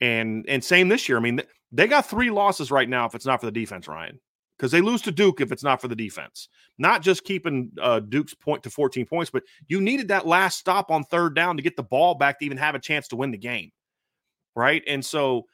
And 0.02 0.46
and 0.48 0.64
same 0.64 0.88
this 0.88 1.10
year. 1.10 1.18
I 1.18 1.22
mean, 1.22 1.42
they 1.72 1.88
got 1.88 2.06
three 2.06 2.30
losses 2.30 2.72
right 2.72 2.88
now 2.88 3.06
if 3.06 3.16
it's 3.16 3.26
not 3.26 3.40
for 3.40 3.48
the 3.48 3.52
defense, 3.52 3.88
Ryan 3.88 4.20
because 4.60 4.72
they 4.74 4.82
lose 4.82 5.02
to 5.02 5.12
Duke 5.12 5.40
if 5.40 5.54
it's 5.54 5.64
not 5.64 5.80
for 5.80 5.88
the 5.88 5.96
defense. 5.96 6.50
Not 6.78 7.02
just 7.02 7.24
keeping 7.24 7.72
uh, 7.82 8.02
Duke's 8.02 8.34
point 8.34 8.62
to 8.64 8.70
14 8.70 9.06
points, 9.06 9.32
but 9.32 9.44
you 9.68 9.80
needed 9.80 10.10
that 10.10 10.28
last 10.28 10.60
stop 10.60 10.92
on 10.92 11.06
third 11.06 11.34
down 11.34 11.56
to 11.56 11.64
get 11.64 11.78
the 11.78 11.84
ball 11.84 12.16
back 12.16 12.40
to 12.40 12.46
even 12.46 12.58
have 12.58 12.76
a 12.76 12.80
chance 12.80 13.08
to 13.08 13.16
win 13.16 13.32
the 13.32 13.38
game. 13.38 13.72
Right. 14.60 14.84
And 14.88 15.06
so 15.06 15.46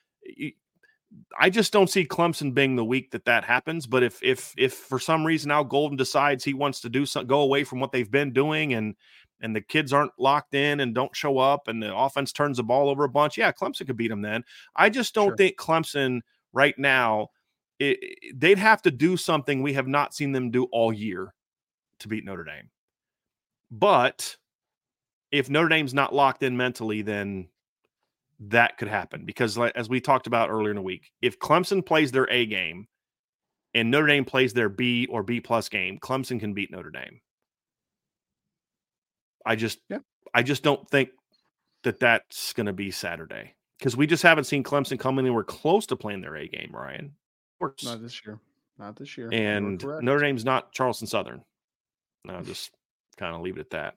I 1.40 1.52
just 1.52 1.72
don't 1.72 1.92
see 1.92 2.08
Clemson 2.08 2.56
being 2.56 2.76
the 2.76 2.84
week 2.84 3.12
that 3.12 3.26
that 3.26 3.44
happens. 3.44 3.86
But 3.86 4.02
if, 4.02 4.18
if, 4.24 4.52
if 4.58 4.74
for 4.74 4.98
some 4.98 5.24
reason 5.24 5.52
Al 5.52 5.64
Golden 5.64 5.96
decides 5.96 6.44
he 6.44 6.56
wants 6.56 6.82
to 6.82 6.90
do 6.90 7.06
something, 7.06 7.28
go 7.28 7.42
away 7.42 7.64
from 7.64 7.80
what 7.80 7.92
they've 7.92 8.10
been 8.10 8.34
doing 8.34 8.74
and, 8.74 8.96
and 9.42 9.56
the 9.56 9.62
kids 9.62 9.94
aren't 9.94 10.14
locked 10.18 10.56
in 10.56 10.80
and 10.80 10.96
don't 10.96 11.16
show 11.16 11.38
up 11.38 11.68
and 11.68 11.84
the 11.84 11.96
offense 11.96 12.32
turns 12.32 12.58
the 12.58 12.64
ball 12.64 12.90
over 12.90 13.04
a 13.04 13.10
bunch, 13.10 13.38
yeah, 13.38 13.52
Clemson 13.52 13.86
could 13.86 13.96
beat 13.96 14.08
them 14.08 14.24
then. 14.24 14.44
I 14.76 14.90
just 14.90 15.14
don't 15.14 15.30
sure. 15.30 15.38
think 15.38 15.56
Clemson 15.56 16.22
right 16.52 16.74
now 16.80 17.28
it, 17.78 18.00
they'd 18.34 18.58
have 18.58 18.82
to 18.82 18.92
do 18.92 19.18
something 19.18 19.62
we 19.62 19.74
have 19.74 19.88
not 19.88 20.16
seen 20.16 20.32
them 20.32 20.50
do 20.50 20.64
all 20.72 20.92
year 20.92 21.32
to 22.00 22.08
beat 22.08 22.26
Notre 22.26 22.44
Dame. 22.44 22.72
But 23.70 24.36
if 25.32 25.48
Notre 25.48 25.70
Dame's 25.70 25.94
not 25.94 26.16
locked 26.16 26.42
in 26.42 26.58
mentally, 26.58 27.04
then 27.04 27.50
that 28.40 28.78
could 28.78 28.88
happen 28.88 29.26
because, 29.26 29.58
as 29.76 29.90
we 29.90 30.02
talked 30.02 30.28
about 30.28 30.50
earlier 30.50 30.72
in 30.72 30.76
the 30.76 30.82
week, 30.82 31.12
if 31.22 31.40
Clemson 31.40 31.86
plays 31.86 32.12
their 32.12 32.30
A 32.30 32.46
game 32.46 32.88
and 33.74 33.92
Notre 33.92 34.08
Dame 34.08 34.26
plays 34.26 34.54
their 34.54 34.70
B 34.70 35.08
or 35.10 35.24
B 35.24 35.40
plus 35.40 35.70
game, 35.70 36.00
Clemson 36.00 36.40
can 36.40 36.54
beat 36.54 36.72
Notre 36.72 36.92
Dame. 36.92 37.22
I 39.46 39.56
just, 39.56 39.80
yeah. 39.90 40.00
I 40.34 40.44
just 40.44 40.64
don't 40.64 40.90
think 40.90 41.10
that 41.84 42.00
that's 42.00 42.54
going 42.54 42.66
to 42.66 42.74
be 42.74 42.92
Saturday 42.92 43.54
because 43.80 43.96
we 43.96 44.08
just 44.08 44.24
haven't 44.24 44.46
seen 44.46 44.64
Clemson 44.64 45.00
come 45.00 45.20
anywhere 45.20 45.44
close 45.44 45.86
to 45.88 45.96
playing 45.96 46.22
their 46.22 46.36
A 46.36 46.48
game, 46.48 46.72
Ryan. 46.74 47.14
Not 47.62 48.02
this 48.02 48.26
year. 48.26 48.40
Not 48.78 48.98
this 48.98 49.18
year. 49.18 49.30
And 49.32 49.82
Notre 49.84 50.20
Dame's 50.20 50.44
not 50.44 50.72
Charleston 50.74 51.08
Southern. 51.08 51.42
I'll 52.28 52.44
just 52.44 52.72
kind 53.18 53.36
of 53.36 53.42
leave 53.42 53.58
it 53.58 53.62
at 53.62 53.70
that. 53.72 53.96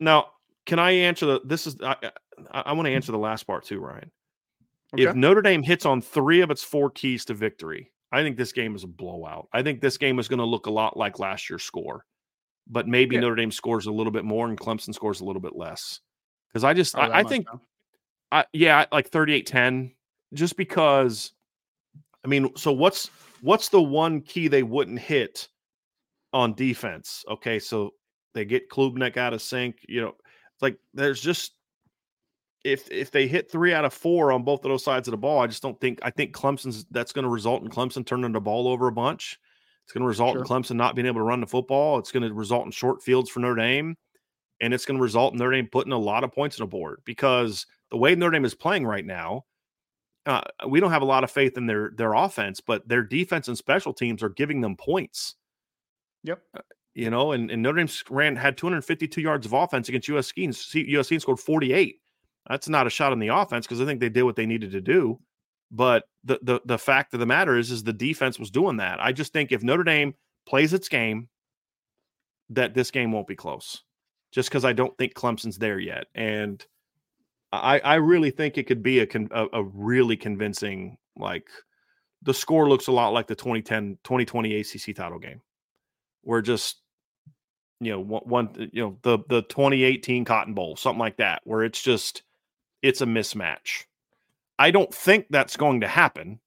Now, 0.00 0.30
can 0.66 0.78
I 0.78 0.90
answer 0.92 1.26
the? 1.26 1.40
This 1.44 1.66
is 1.66 1.76
I, 1.82 1.96
I, 2.50 2.60
I 2.66 2.72
want 2.72 2.86
to 2.86 2.92
answer 2.92 3.12
the 3.12 3.18
last 3.18 3.46
part 3.46 3.64
too, 3.64 3.80
Ryan. 3.80 4.10
Okay. 4.94 5.04
If 5.04 5.14
Notre 5.14 5.42
Dame 5.42 5.62
hits 5.62 5.86
on 5.86 6.02
three 6.02 6.40
of 6.40 6.50
its 6.50 6.62
four 6.62 6.90
keys 6.90 7.24
to 7.26 7.34
victory, 7.34 7.92
I 8.12 8.22
think 8.22 8.36
this 8.36 8.52
game 8.52 8.74
is 8.74 8.82
a 8.82 8.88
blowout. 8.88 9.48
I 9.52 9.62
think 9.62 9.80
this 9.80 9.96
game 9.96 10.18
is 10.18 10.26
going 10.26 10.40
to 10.40 10.44
look 10.44 10.66
a 10.66 10.70
lot 10.70 10.96
like 10.96 11.18
last 11.18 11.48
year's 11.48 11.62
score, 11.62 12.04
but 12.66 12.88
maybe 12.88 13.14
yeah. 13.14 13.20
Notre 13.20 13.36
Dame 13.36 13.52
scores 13.52 13.86
a 13.86 13.92
little 13.92 14.10
bit 14.10 14.24
more 14.24 14.48
and 14.48 14.58
Clemson 14.58 14.92
scores 14.92 15.20
a 15.20 15.24
little 15.24 15.42
bit 15.42 15.54
less. 15.54 16.00
Because 16.48 16.64
I 16.64 16.74
just, 16.74 16.96
oh, 16.96 17.02
I, 17.02 17.20
I 17.20 17.22
think, 17.22 17.46
I, 18.32 18.44
yeah, 18.52 18.84
like 18.90 19.08
38 19.08 19.46
10, 19.46 19.92
just 20.34 20.56
because 20.56 21.32
I 22.24 22.28
mean, 22.28 22.54
so 22.56 22.72
what's 22.72 23.10
what's 23.40 23.68
the 23.68 23.82
one 23.82 24.20
key 24.20 24.48
they 24.48 24.62
wouldn't 24.62 24.98
hit 24.98 25.48
on 26.32 26.54
defense? 26.54 27.24
Okay, 27.28 27.58
so 27.58 27.94
they 28.34 28.44
get 28.44 28.68
Klubnik 28.68 29.16
out 29.16 29.32
of 29.32 29.42
sync. 29.42 29.76
You 29.88 30.02
know, 30.02 30.08
it's 30.08 30.62
like 30.62 30.78
there's 30.92 31.20
just 31.20 31.52
if 32.64 32.90
if 32.90 33.10
they 33.10 33.26
hit 33.26 33.50
three 33.50 33.72
out 33.72 33.84
of 33.84 33.92
four 33.92 34.32
on 34.32 34.42
both 34.42 34.64
of 34.64 34.70
those 34.70 34.84
sides 34.84 35.08
of 35.08 35.12
the 35.12 35.18
ball, 35.18 35.40
I 35.40 35.46
just 35.46 35.62
don't 35.62 35.80
think 35.80 35.98
I 36.02 36.10
think 36.10 36.34
Clemson's 36.34 36.84
that's 36.90 37.12
going 37.12 37.24
to 37.24 37.30
result 37.30 37.62
in 37.62 37.70
Clemson 37.70 38.04
turning 38.04 38.32
the 38.32 38.40
ball 38.40 38.68
over 38.68 38.86
a 38.88 38.92
bunch. 38.92 39.38
It's 39.84 39.92
going 39.92 40.02
to 40.02 40.08
result 40.08 40.34
sure. 40.34 40.42
in 40.42 40.46
Clemson 40.46 40.76
not 40.76 40.94
being 40.94 41.06
able 41.06 41.20
to 41.20 41.24
run 41.24 41.40
the 41.40 41.46
football. 41.46 41.98
It's 41.98 42.12
going 42.12 42.22
to 42.22 42.32
result 42.32 42.66
in 42.66 42.70
short 42.70 43.02
fields 43.02 43.30
for 43.30 43.40
Notre 43.40 43.56
Dame, 43.56 43.96
and 44.60 44.74
it's 44.74 44.84
going 44.84 44.98
to 44.98 45.02
result 45.02 45.32
in 45.32 45.38
Notre 45.38 45.52
Dame 45.52 45.68
putting 45.70 45.92
a 45.92 45.98
lot 45.98 46.22
of 46.22 46.32
points 46.32 46.60
on 46.60 46.64
the 46.64 46.70
board 46.70 47.00
because 47.04 47.66
the 47.90 47.96
way 47.96 48.14
Notre 48.14 48.32
Dame 48.32 48.44
is 48.44 48.54
playing 48.54 48.86
right 48.86 49.04
now, 49.04 49.44
uh, 50.26 50.42
we 50.68 50.80
don't 50.80 50.92
have 50.92 51.02
a 51.02 51.06
lot 51.06 51.24
of 51.24 51.30
faith 51.30 51.56
in 51.56 51.66
their 51.66 51.92
their 51.96 52.12
offense, 52.12 52.60
but 52.60 52.86
their 52.86 53.02
defense 53.02 53.48
and 53.48 53.56
special 53.56 53.94
teams 53.94 54.22
are 54.22 54.28
giving 54.28 54.60
them 54.60 54.76
points. 54.76 55.34
Yep. 56.24 56.42
Uh, 56.54 56.60
you 56.94 57.08
know, 57.08 57.32
and, 57.32 57.50
and 57.50 57.62
Notre 57.62 57.78
Dame 57.78 57.88
ran 58.10 58.36
had 58.36 58.58
252 58.58 59.20
yards 59.20 59.46
of 59.46 59.54
offense 59.54 59.88
against 59.88 60.08
USC 60.08 60.44
and 60.44 60.54
USC 60.54 61.20
scored 61.20 61.40
48. 61.40 61.96
That's 62.50 62.68
not 62.68 62.88
a 62.88 62.90
shot 62.90 63.12
on 63.12 63.20
the 63.20 63.28
offense 63.28 63.64
because 63.64 63.80
I 63.80 63.84
think 63.84 64.00
they 64.00 64.08
did 64.08 64.24
what 64.24 64.34
they 64.34 64.44
needed 64.44 64.72
to 64.72 64.80
do. 64.80 65.20
But 65.70 66.04
the 66.24 66.40
the 66.42 66.60
the 66.64 66.78
fact 66.78 67.14
of 67.14 67.20
the 67.20 67.26
matter 67.26 67.56
is, 67.56 67.70
is 67.70 67.84
the 67.84 67.92
defense 67.92 68.40
was 68.40 68.50
doing 68.50 68.78
that. 68.78 69.00
I 69.00 69.12
just 69.12 69.32
think 69.32 69.52
if 69.52 69.62
Notre 69.62 69.84
Dame 69.84 70.14
plays 70.48 70.72
its 70.72 70.88
game, 70.88 71.28
that 72.48 72.74
this 72.74 72.90
game 72.90 73.12
won't 73.12 73.28
be 73.28 73.36
close. 73.36 73.84
Just 74.32 74.48
because 74.48 74.64
I 74.64 74.72
don't 74.72 74.96
think 74.98 75.14
Clemson's 75.14 75.58
there 75.58 75.78
yet, 75.78 76.06
and 76.14 76.64
I, 77.52 77.78
I 77.80 77.94
really 77.96 78.32
think 78.32 78.58
it 78.58 78.66
could 78.66 78.82
be 78.82 79.00
a, 79.00 79.06
a, 79.30 79.46
a 79.52 79.62
really 79.62 80.16
convincing 80.16 80.98
like 81.16 81.48
the 82.22 82.34
score 82.34 82.68
looks 82.68 82.88
a 82.88 82.92
lot 82.92 83.12
like 83.12 83.28
the 83.28 83.34
2010 83.36 83.98
2020 84.04 84.60
ACC 84.60 84.94
title 84.94 85.18
game 85.18 85.40
where 86.22 86.42
just 86.42 86.80
you 87.80 87.92
know 87.92 88.00
one, 88.00 88.22
one 88.24 88.70
you 88.72 88.82
know 88.82 88.98
the 89.02 89.18
the 89.28 89.42
2018 89.42 90.24
Cotton 90.24 90.54
Bowl 90.54 90.76
something 90.76 91.00
like 91.00 91.16
that 91.16 91.42
where 91.44 91.62
it's 91.62 91.80
just 91.80 92.22
it's 92.82 93.00
a 93.00 93.06
mismatch. 93.06 93.84
I 94.58 94.70
don't 94.70 94.92
think 94.92 95.26
that's 95.30 95.56
going 95.56 95.80
to 95.80 95.88
happen 95.88 96.38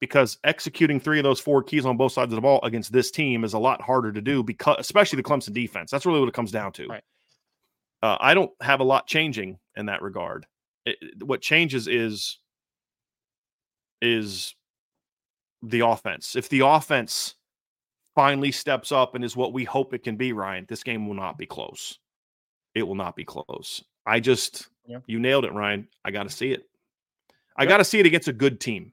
because 0.00 0.38
executing 0.44 1.00
three 1.00 1.18
of 1.18 1.24
those 1.24 1.40
four 1.40 1.62
keys 1.62 1.84
on 1.84 1.96
both 1.96 2.12
sides 2.12 2.32
of 2.32 2.36
the 2.36 2.40
ball 2.40 2.60
against 2.62 2.92
this 2.92 3.10
team 3.10 3.44
is 3.44 3.52
a 3.52 3.58
lot 3.58 3.82
harder 3.82 4.12
to 4.12 4.20
do 4.20 4.42
because 4.42 4.76
especially 4.78 5.16
the 5.16 5.22
Clemson 5.22 5.52
defense. 5.52 5.90
That's 5.90 6.06
really 6.06 6.20
what 6.20 6.28
it 6.28 6.34
comes 6.34 6.52
down 6.52 6.72
to. 6.72 6.86
Right. 6.86 7.02
Uh, 8.02 8.16
I 8.20 8.34
don't 8.34 8.52
have 8.60 8.80
a 8.80 8.84
lot 8.84 9.06
changing 9.06 9.58
in 9.76 9.86
that 9.86 10.02
regard. 10.02 10.46
It, 10.86 11.22
what 11.22 11.40
changes 11.40 11.88
is 11.88 12.38
is 14.00 14.54
the 15.62 15.80
offense. 15.80 16.36
If 16.36 16.48
the 16.48 16.60
offense 16.60 17.34
finally 18.14 18.52
steps 18.52 18.92
up 18.92 19.14
and 19.14 19.24
is 19.24 19.36
what 19.36 19.52
we 19.52 19.64
hope 19.64 19.92
it 19.92 20.04
can 20.04 20.16
be, 20.16 20.32
Ryan, 20.32 20.66
this 20.68 20.84
game 20.84 21.06
will 21.06 21.14
not 21.14 21.36
be 21.36 21.46
close. 21.46 21.98
It 22.74 22.84
will 22.84 22.94
not 22.94 23.16
be 23.16 23.24
close. 23.24 23.82
I 24.08 24.20
just 24.20 24.68
yeah. 24.86 25.00
you 25.06 25.20
nailed 25.20 25.44
it, 25.44 25.52
Ryan. 25.52 25.86
I 26.04 26.10
got 26.10 26.22
to 26.22 26.30
see 26.30 26.52
it. 26.52 26.62
I 27.56 27.66
got 27.66 27.76
to 27.78 27.84
see 27.84 28.00
it 28.00 28.06
against 28.06 28.28
a 28.28 28.32
good 28.32 28.58
team. 28.58 28.92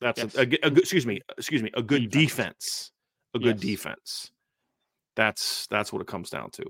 That's 0.00 0.22
yes. 0.22 0.34
a, 0.34 0.40
a, 0.40 0.68
a, 0.68 0.72
excuse 0.74 1.06
me, 1.06 1.20
excuse 1.38 1.62
me, 1.62 1.70
a 1.74 1.82
good 1.82 2.10
defense. 2.10 2.90
defense. 2.90 2.92
A 3.34 3.38
good 3.38 3.56
yes. 3.56 3.60
defense. 3.60 4.30
That's 5.16 5.66
that's 5.68 5.92
what 5.92 6.02
it 6.02 6.08
comes 6.08 6.30
down 6.30 6.50
to 6.52 6.64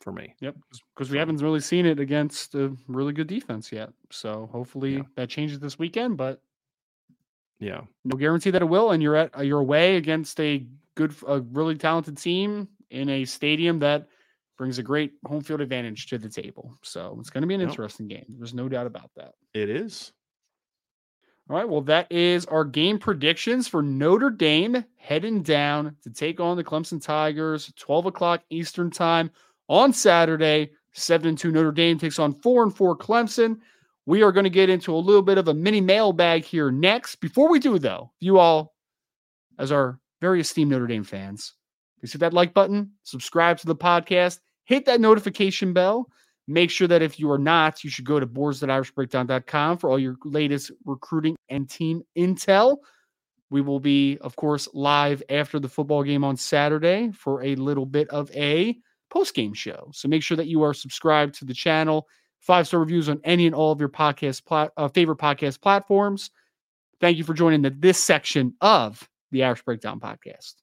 for 0.00 0.12
me. 0.12 0.34
Yep, 0.40 0.56
because 0.94 1.10
we 1.10 1.18
haven't 1.18 1.38
really 1.38 1.60
seen 1.60 1.86
it 1.86 1.98
against 1.98 2.54
a 2.54 2.76
really 2.86 3.12
good 3.12 3.26
defense 3.26 3.72
yet. 3.72 3.90
So 4.10 4.48
hopefully 4.52 4.96
yeah. 4.96 5.02
that 5.16 5.28
changes 5.28 5.58
this 5.58 5.78
weekend. 5.78 6.16
But 6.16 6.42
yeah, 7.58 7.80
no 8.04 8.16
guarantee 8.16 8.50
that 8.50 8.62
it 8.62 8.68
will. 8.68 8.90
And 8.90 9.02
you're 9.02 9.16
at 9.16 9.44
you're 9.44 9.60
away 9.60 9.96
against 9.96 10.38
a 10.40 10.66
good, 10.94 11.14
a 11.26 11.40
really 11.40 11.76
talented 11.76 12.18
team 12.18 12.68
in 12.90 13.08
a 13.08 13.24
stadium 13.24 13.78
that 13.80 14.08
brings 14.58 14.78
a 14.78 14.82
great 14.82 15.12
home 15.24 15.40
field 15.40 15.60
advantage 15.60 16.06
to 16.08 16.18
the 16.18 16.28
table. 16.28 16.76
So 16.82 17.16
it's 17.20 17.30
going 17.30 17.42
to 17.42 17.46
be 17.48 17.54
an 17.54 17.60
Yep. 17.60 17.70
interesting 17.70 18.08
game. 18.08 18.26
There's 18.28 18.52
no 18.54 18.68
doubt 18.68 18.86
about 18.86 19.10
that. 19.16 19.34
It 19.54 19.70
is. 19.70 20.12
All 21.48 21.56
right. 21.56 21.68
Well, 21.68 21.80
that 21.82 22.10
is 22.12 22.44
our 22.46 22.64
game 22.64 22.98
predictions 22.98 23.66
for 23.68 23.82
Notre 23.82 24.28
Dame 24.30 24.84
heading 24.96 25.42
down 25.42 25.96
to 26.02 26.10
take 26.10 26.40
on 26.40 26.56
the 26.58 26.64
Clemson 26.64 27.02
Tigers, 27.02 27.72
12 27.76 28.06
o'clock 28.06 28.42
Eastern 28.50 28.90
time 28.90 29.30
on 29.68 29.92
Saturday. 29.92 30.72
7 30.92 31.28
and 31.28 31.38
2 31.38 31.52
Notre 31.52 31.70
Dame 31.72 31.96
takes 31.98 32.18
on 32.18 32.34
4 32.34 32.64
and 32.64 32.76
4 32.76 32.96
Clemson. 32.96 33.58
We 34.04 34.22
are 34.22 34.32
going 34.32 34.44
to 34.44 34.50
get 34.50 34.68
into 34.70 34.92
a 34.94 34.96
little 34.96 35.22
bit 35.22 35.38
of 35.38 35.48
a 35.48 35.54
mini 35.54 35.80
mailbag 35.80 36.44
here 36.44 36.70
next. 36.70 37.16
Before 37.16 37.48
we 37.48 37.60
do, 37.60 37.78
though, 37.78 38.10
you 38.20 38.38
all, 38.38 38.74
as 39.58 39.70
our 39.70 40.00
very 40.20 40.40
esteemed 40.40 40.70
Notre 40.72 40.86
Dame 40.86 41.04
fans, 41.04 41.54
please 42.00 42.12
hit 42.12 42.18
that 42.20 42.32
like 42.32 42.52
button, 42.52 42.92
subscribe 43.04 43.58
to 43.58 43.66
the 43.66 43.76
podcast, 43.76 44.40
hit 44.68 44.84
that 44.84 45.00
notification 45.00 45.72
bell. 45.72 46.10
Make 46.46 46.70
sure 46.70 46.86
that 46.88 47.02
if 47.02 47.18
you 47.18 47.30
are 47.30 47.38
not, 47.38 47.82
you 47.82 47.90
should 47.90 48.04
go 48.04 48.20
to 48.20 48.26
boards.irishbreakdown.com 48.26 49.78
for 49.78 49.90
all 49.90 49.98
your 49.98 50.16
latest 50.24 50.70
recruiting 50.84 51.36
and 51.48 51.68
team 51.68 52.02
intel. 52.16 52.76
We 53.50 53.62
will 53.62 53.80
be, 53.80 54.18
of 54.18 54.36
course, 54.36 54.68
live 54.74 55.22
after 55.30 55.58
the 55.58 55.68
football 55.68 56.02
game 56.02 56.22
on 56.22 56.36
Saturday 56.36 57.10
for 57.12 57.42
a 57.42 57.54
little 57.56 57.86
bit 57.86 58.08
of 58.10 58.30
a 58.34 58.78
post 59.10 59.34
game 59.34 59.54
show. 59.54 59.90
So 59.94 60.06
make 60.06 60.22
sure 60.22 60.36
that 60.36 60.48
you 60.48 60.62
are 60.62 60.74
subscribed 60.74 61.34
to 61.36 61.46
the 61.46 61.54
channel. 61.54 62.06
Five 62.40 62.66
star 62.66 62.80
reviews 62.80 63.08
on 63.08 63.20
any 63.24 63.46
and 63.46 63.54
all 63.54 63.72
of 63.72 63.80
your 63.80 63.88
podcast 63.88 64.42
uh, 64.76 64.88
favorite 64.88 65.18
podcast 65.18 65.62
platforms. 65.62 66.30
Thank 67.00 67.16
you 67.16 67.24
for 67.24 67.32
joining 67.32 67.62
the, 67.62 67.70
this 67.70 68.02
section 68.02 68.54
of 68.60 69.08
the 69.32 69.44
Irish 69.44 69.62
Breakdown 69.62 69.98
podcast. 69.98 70.54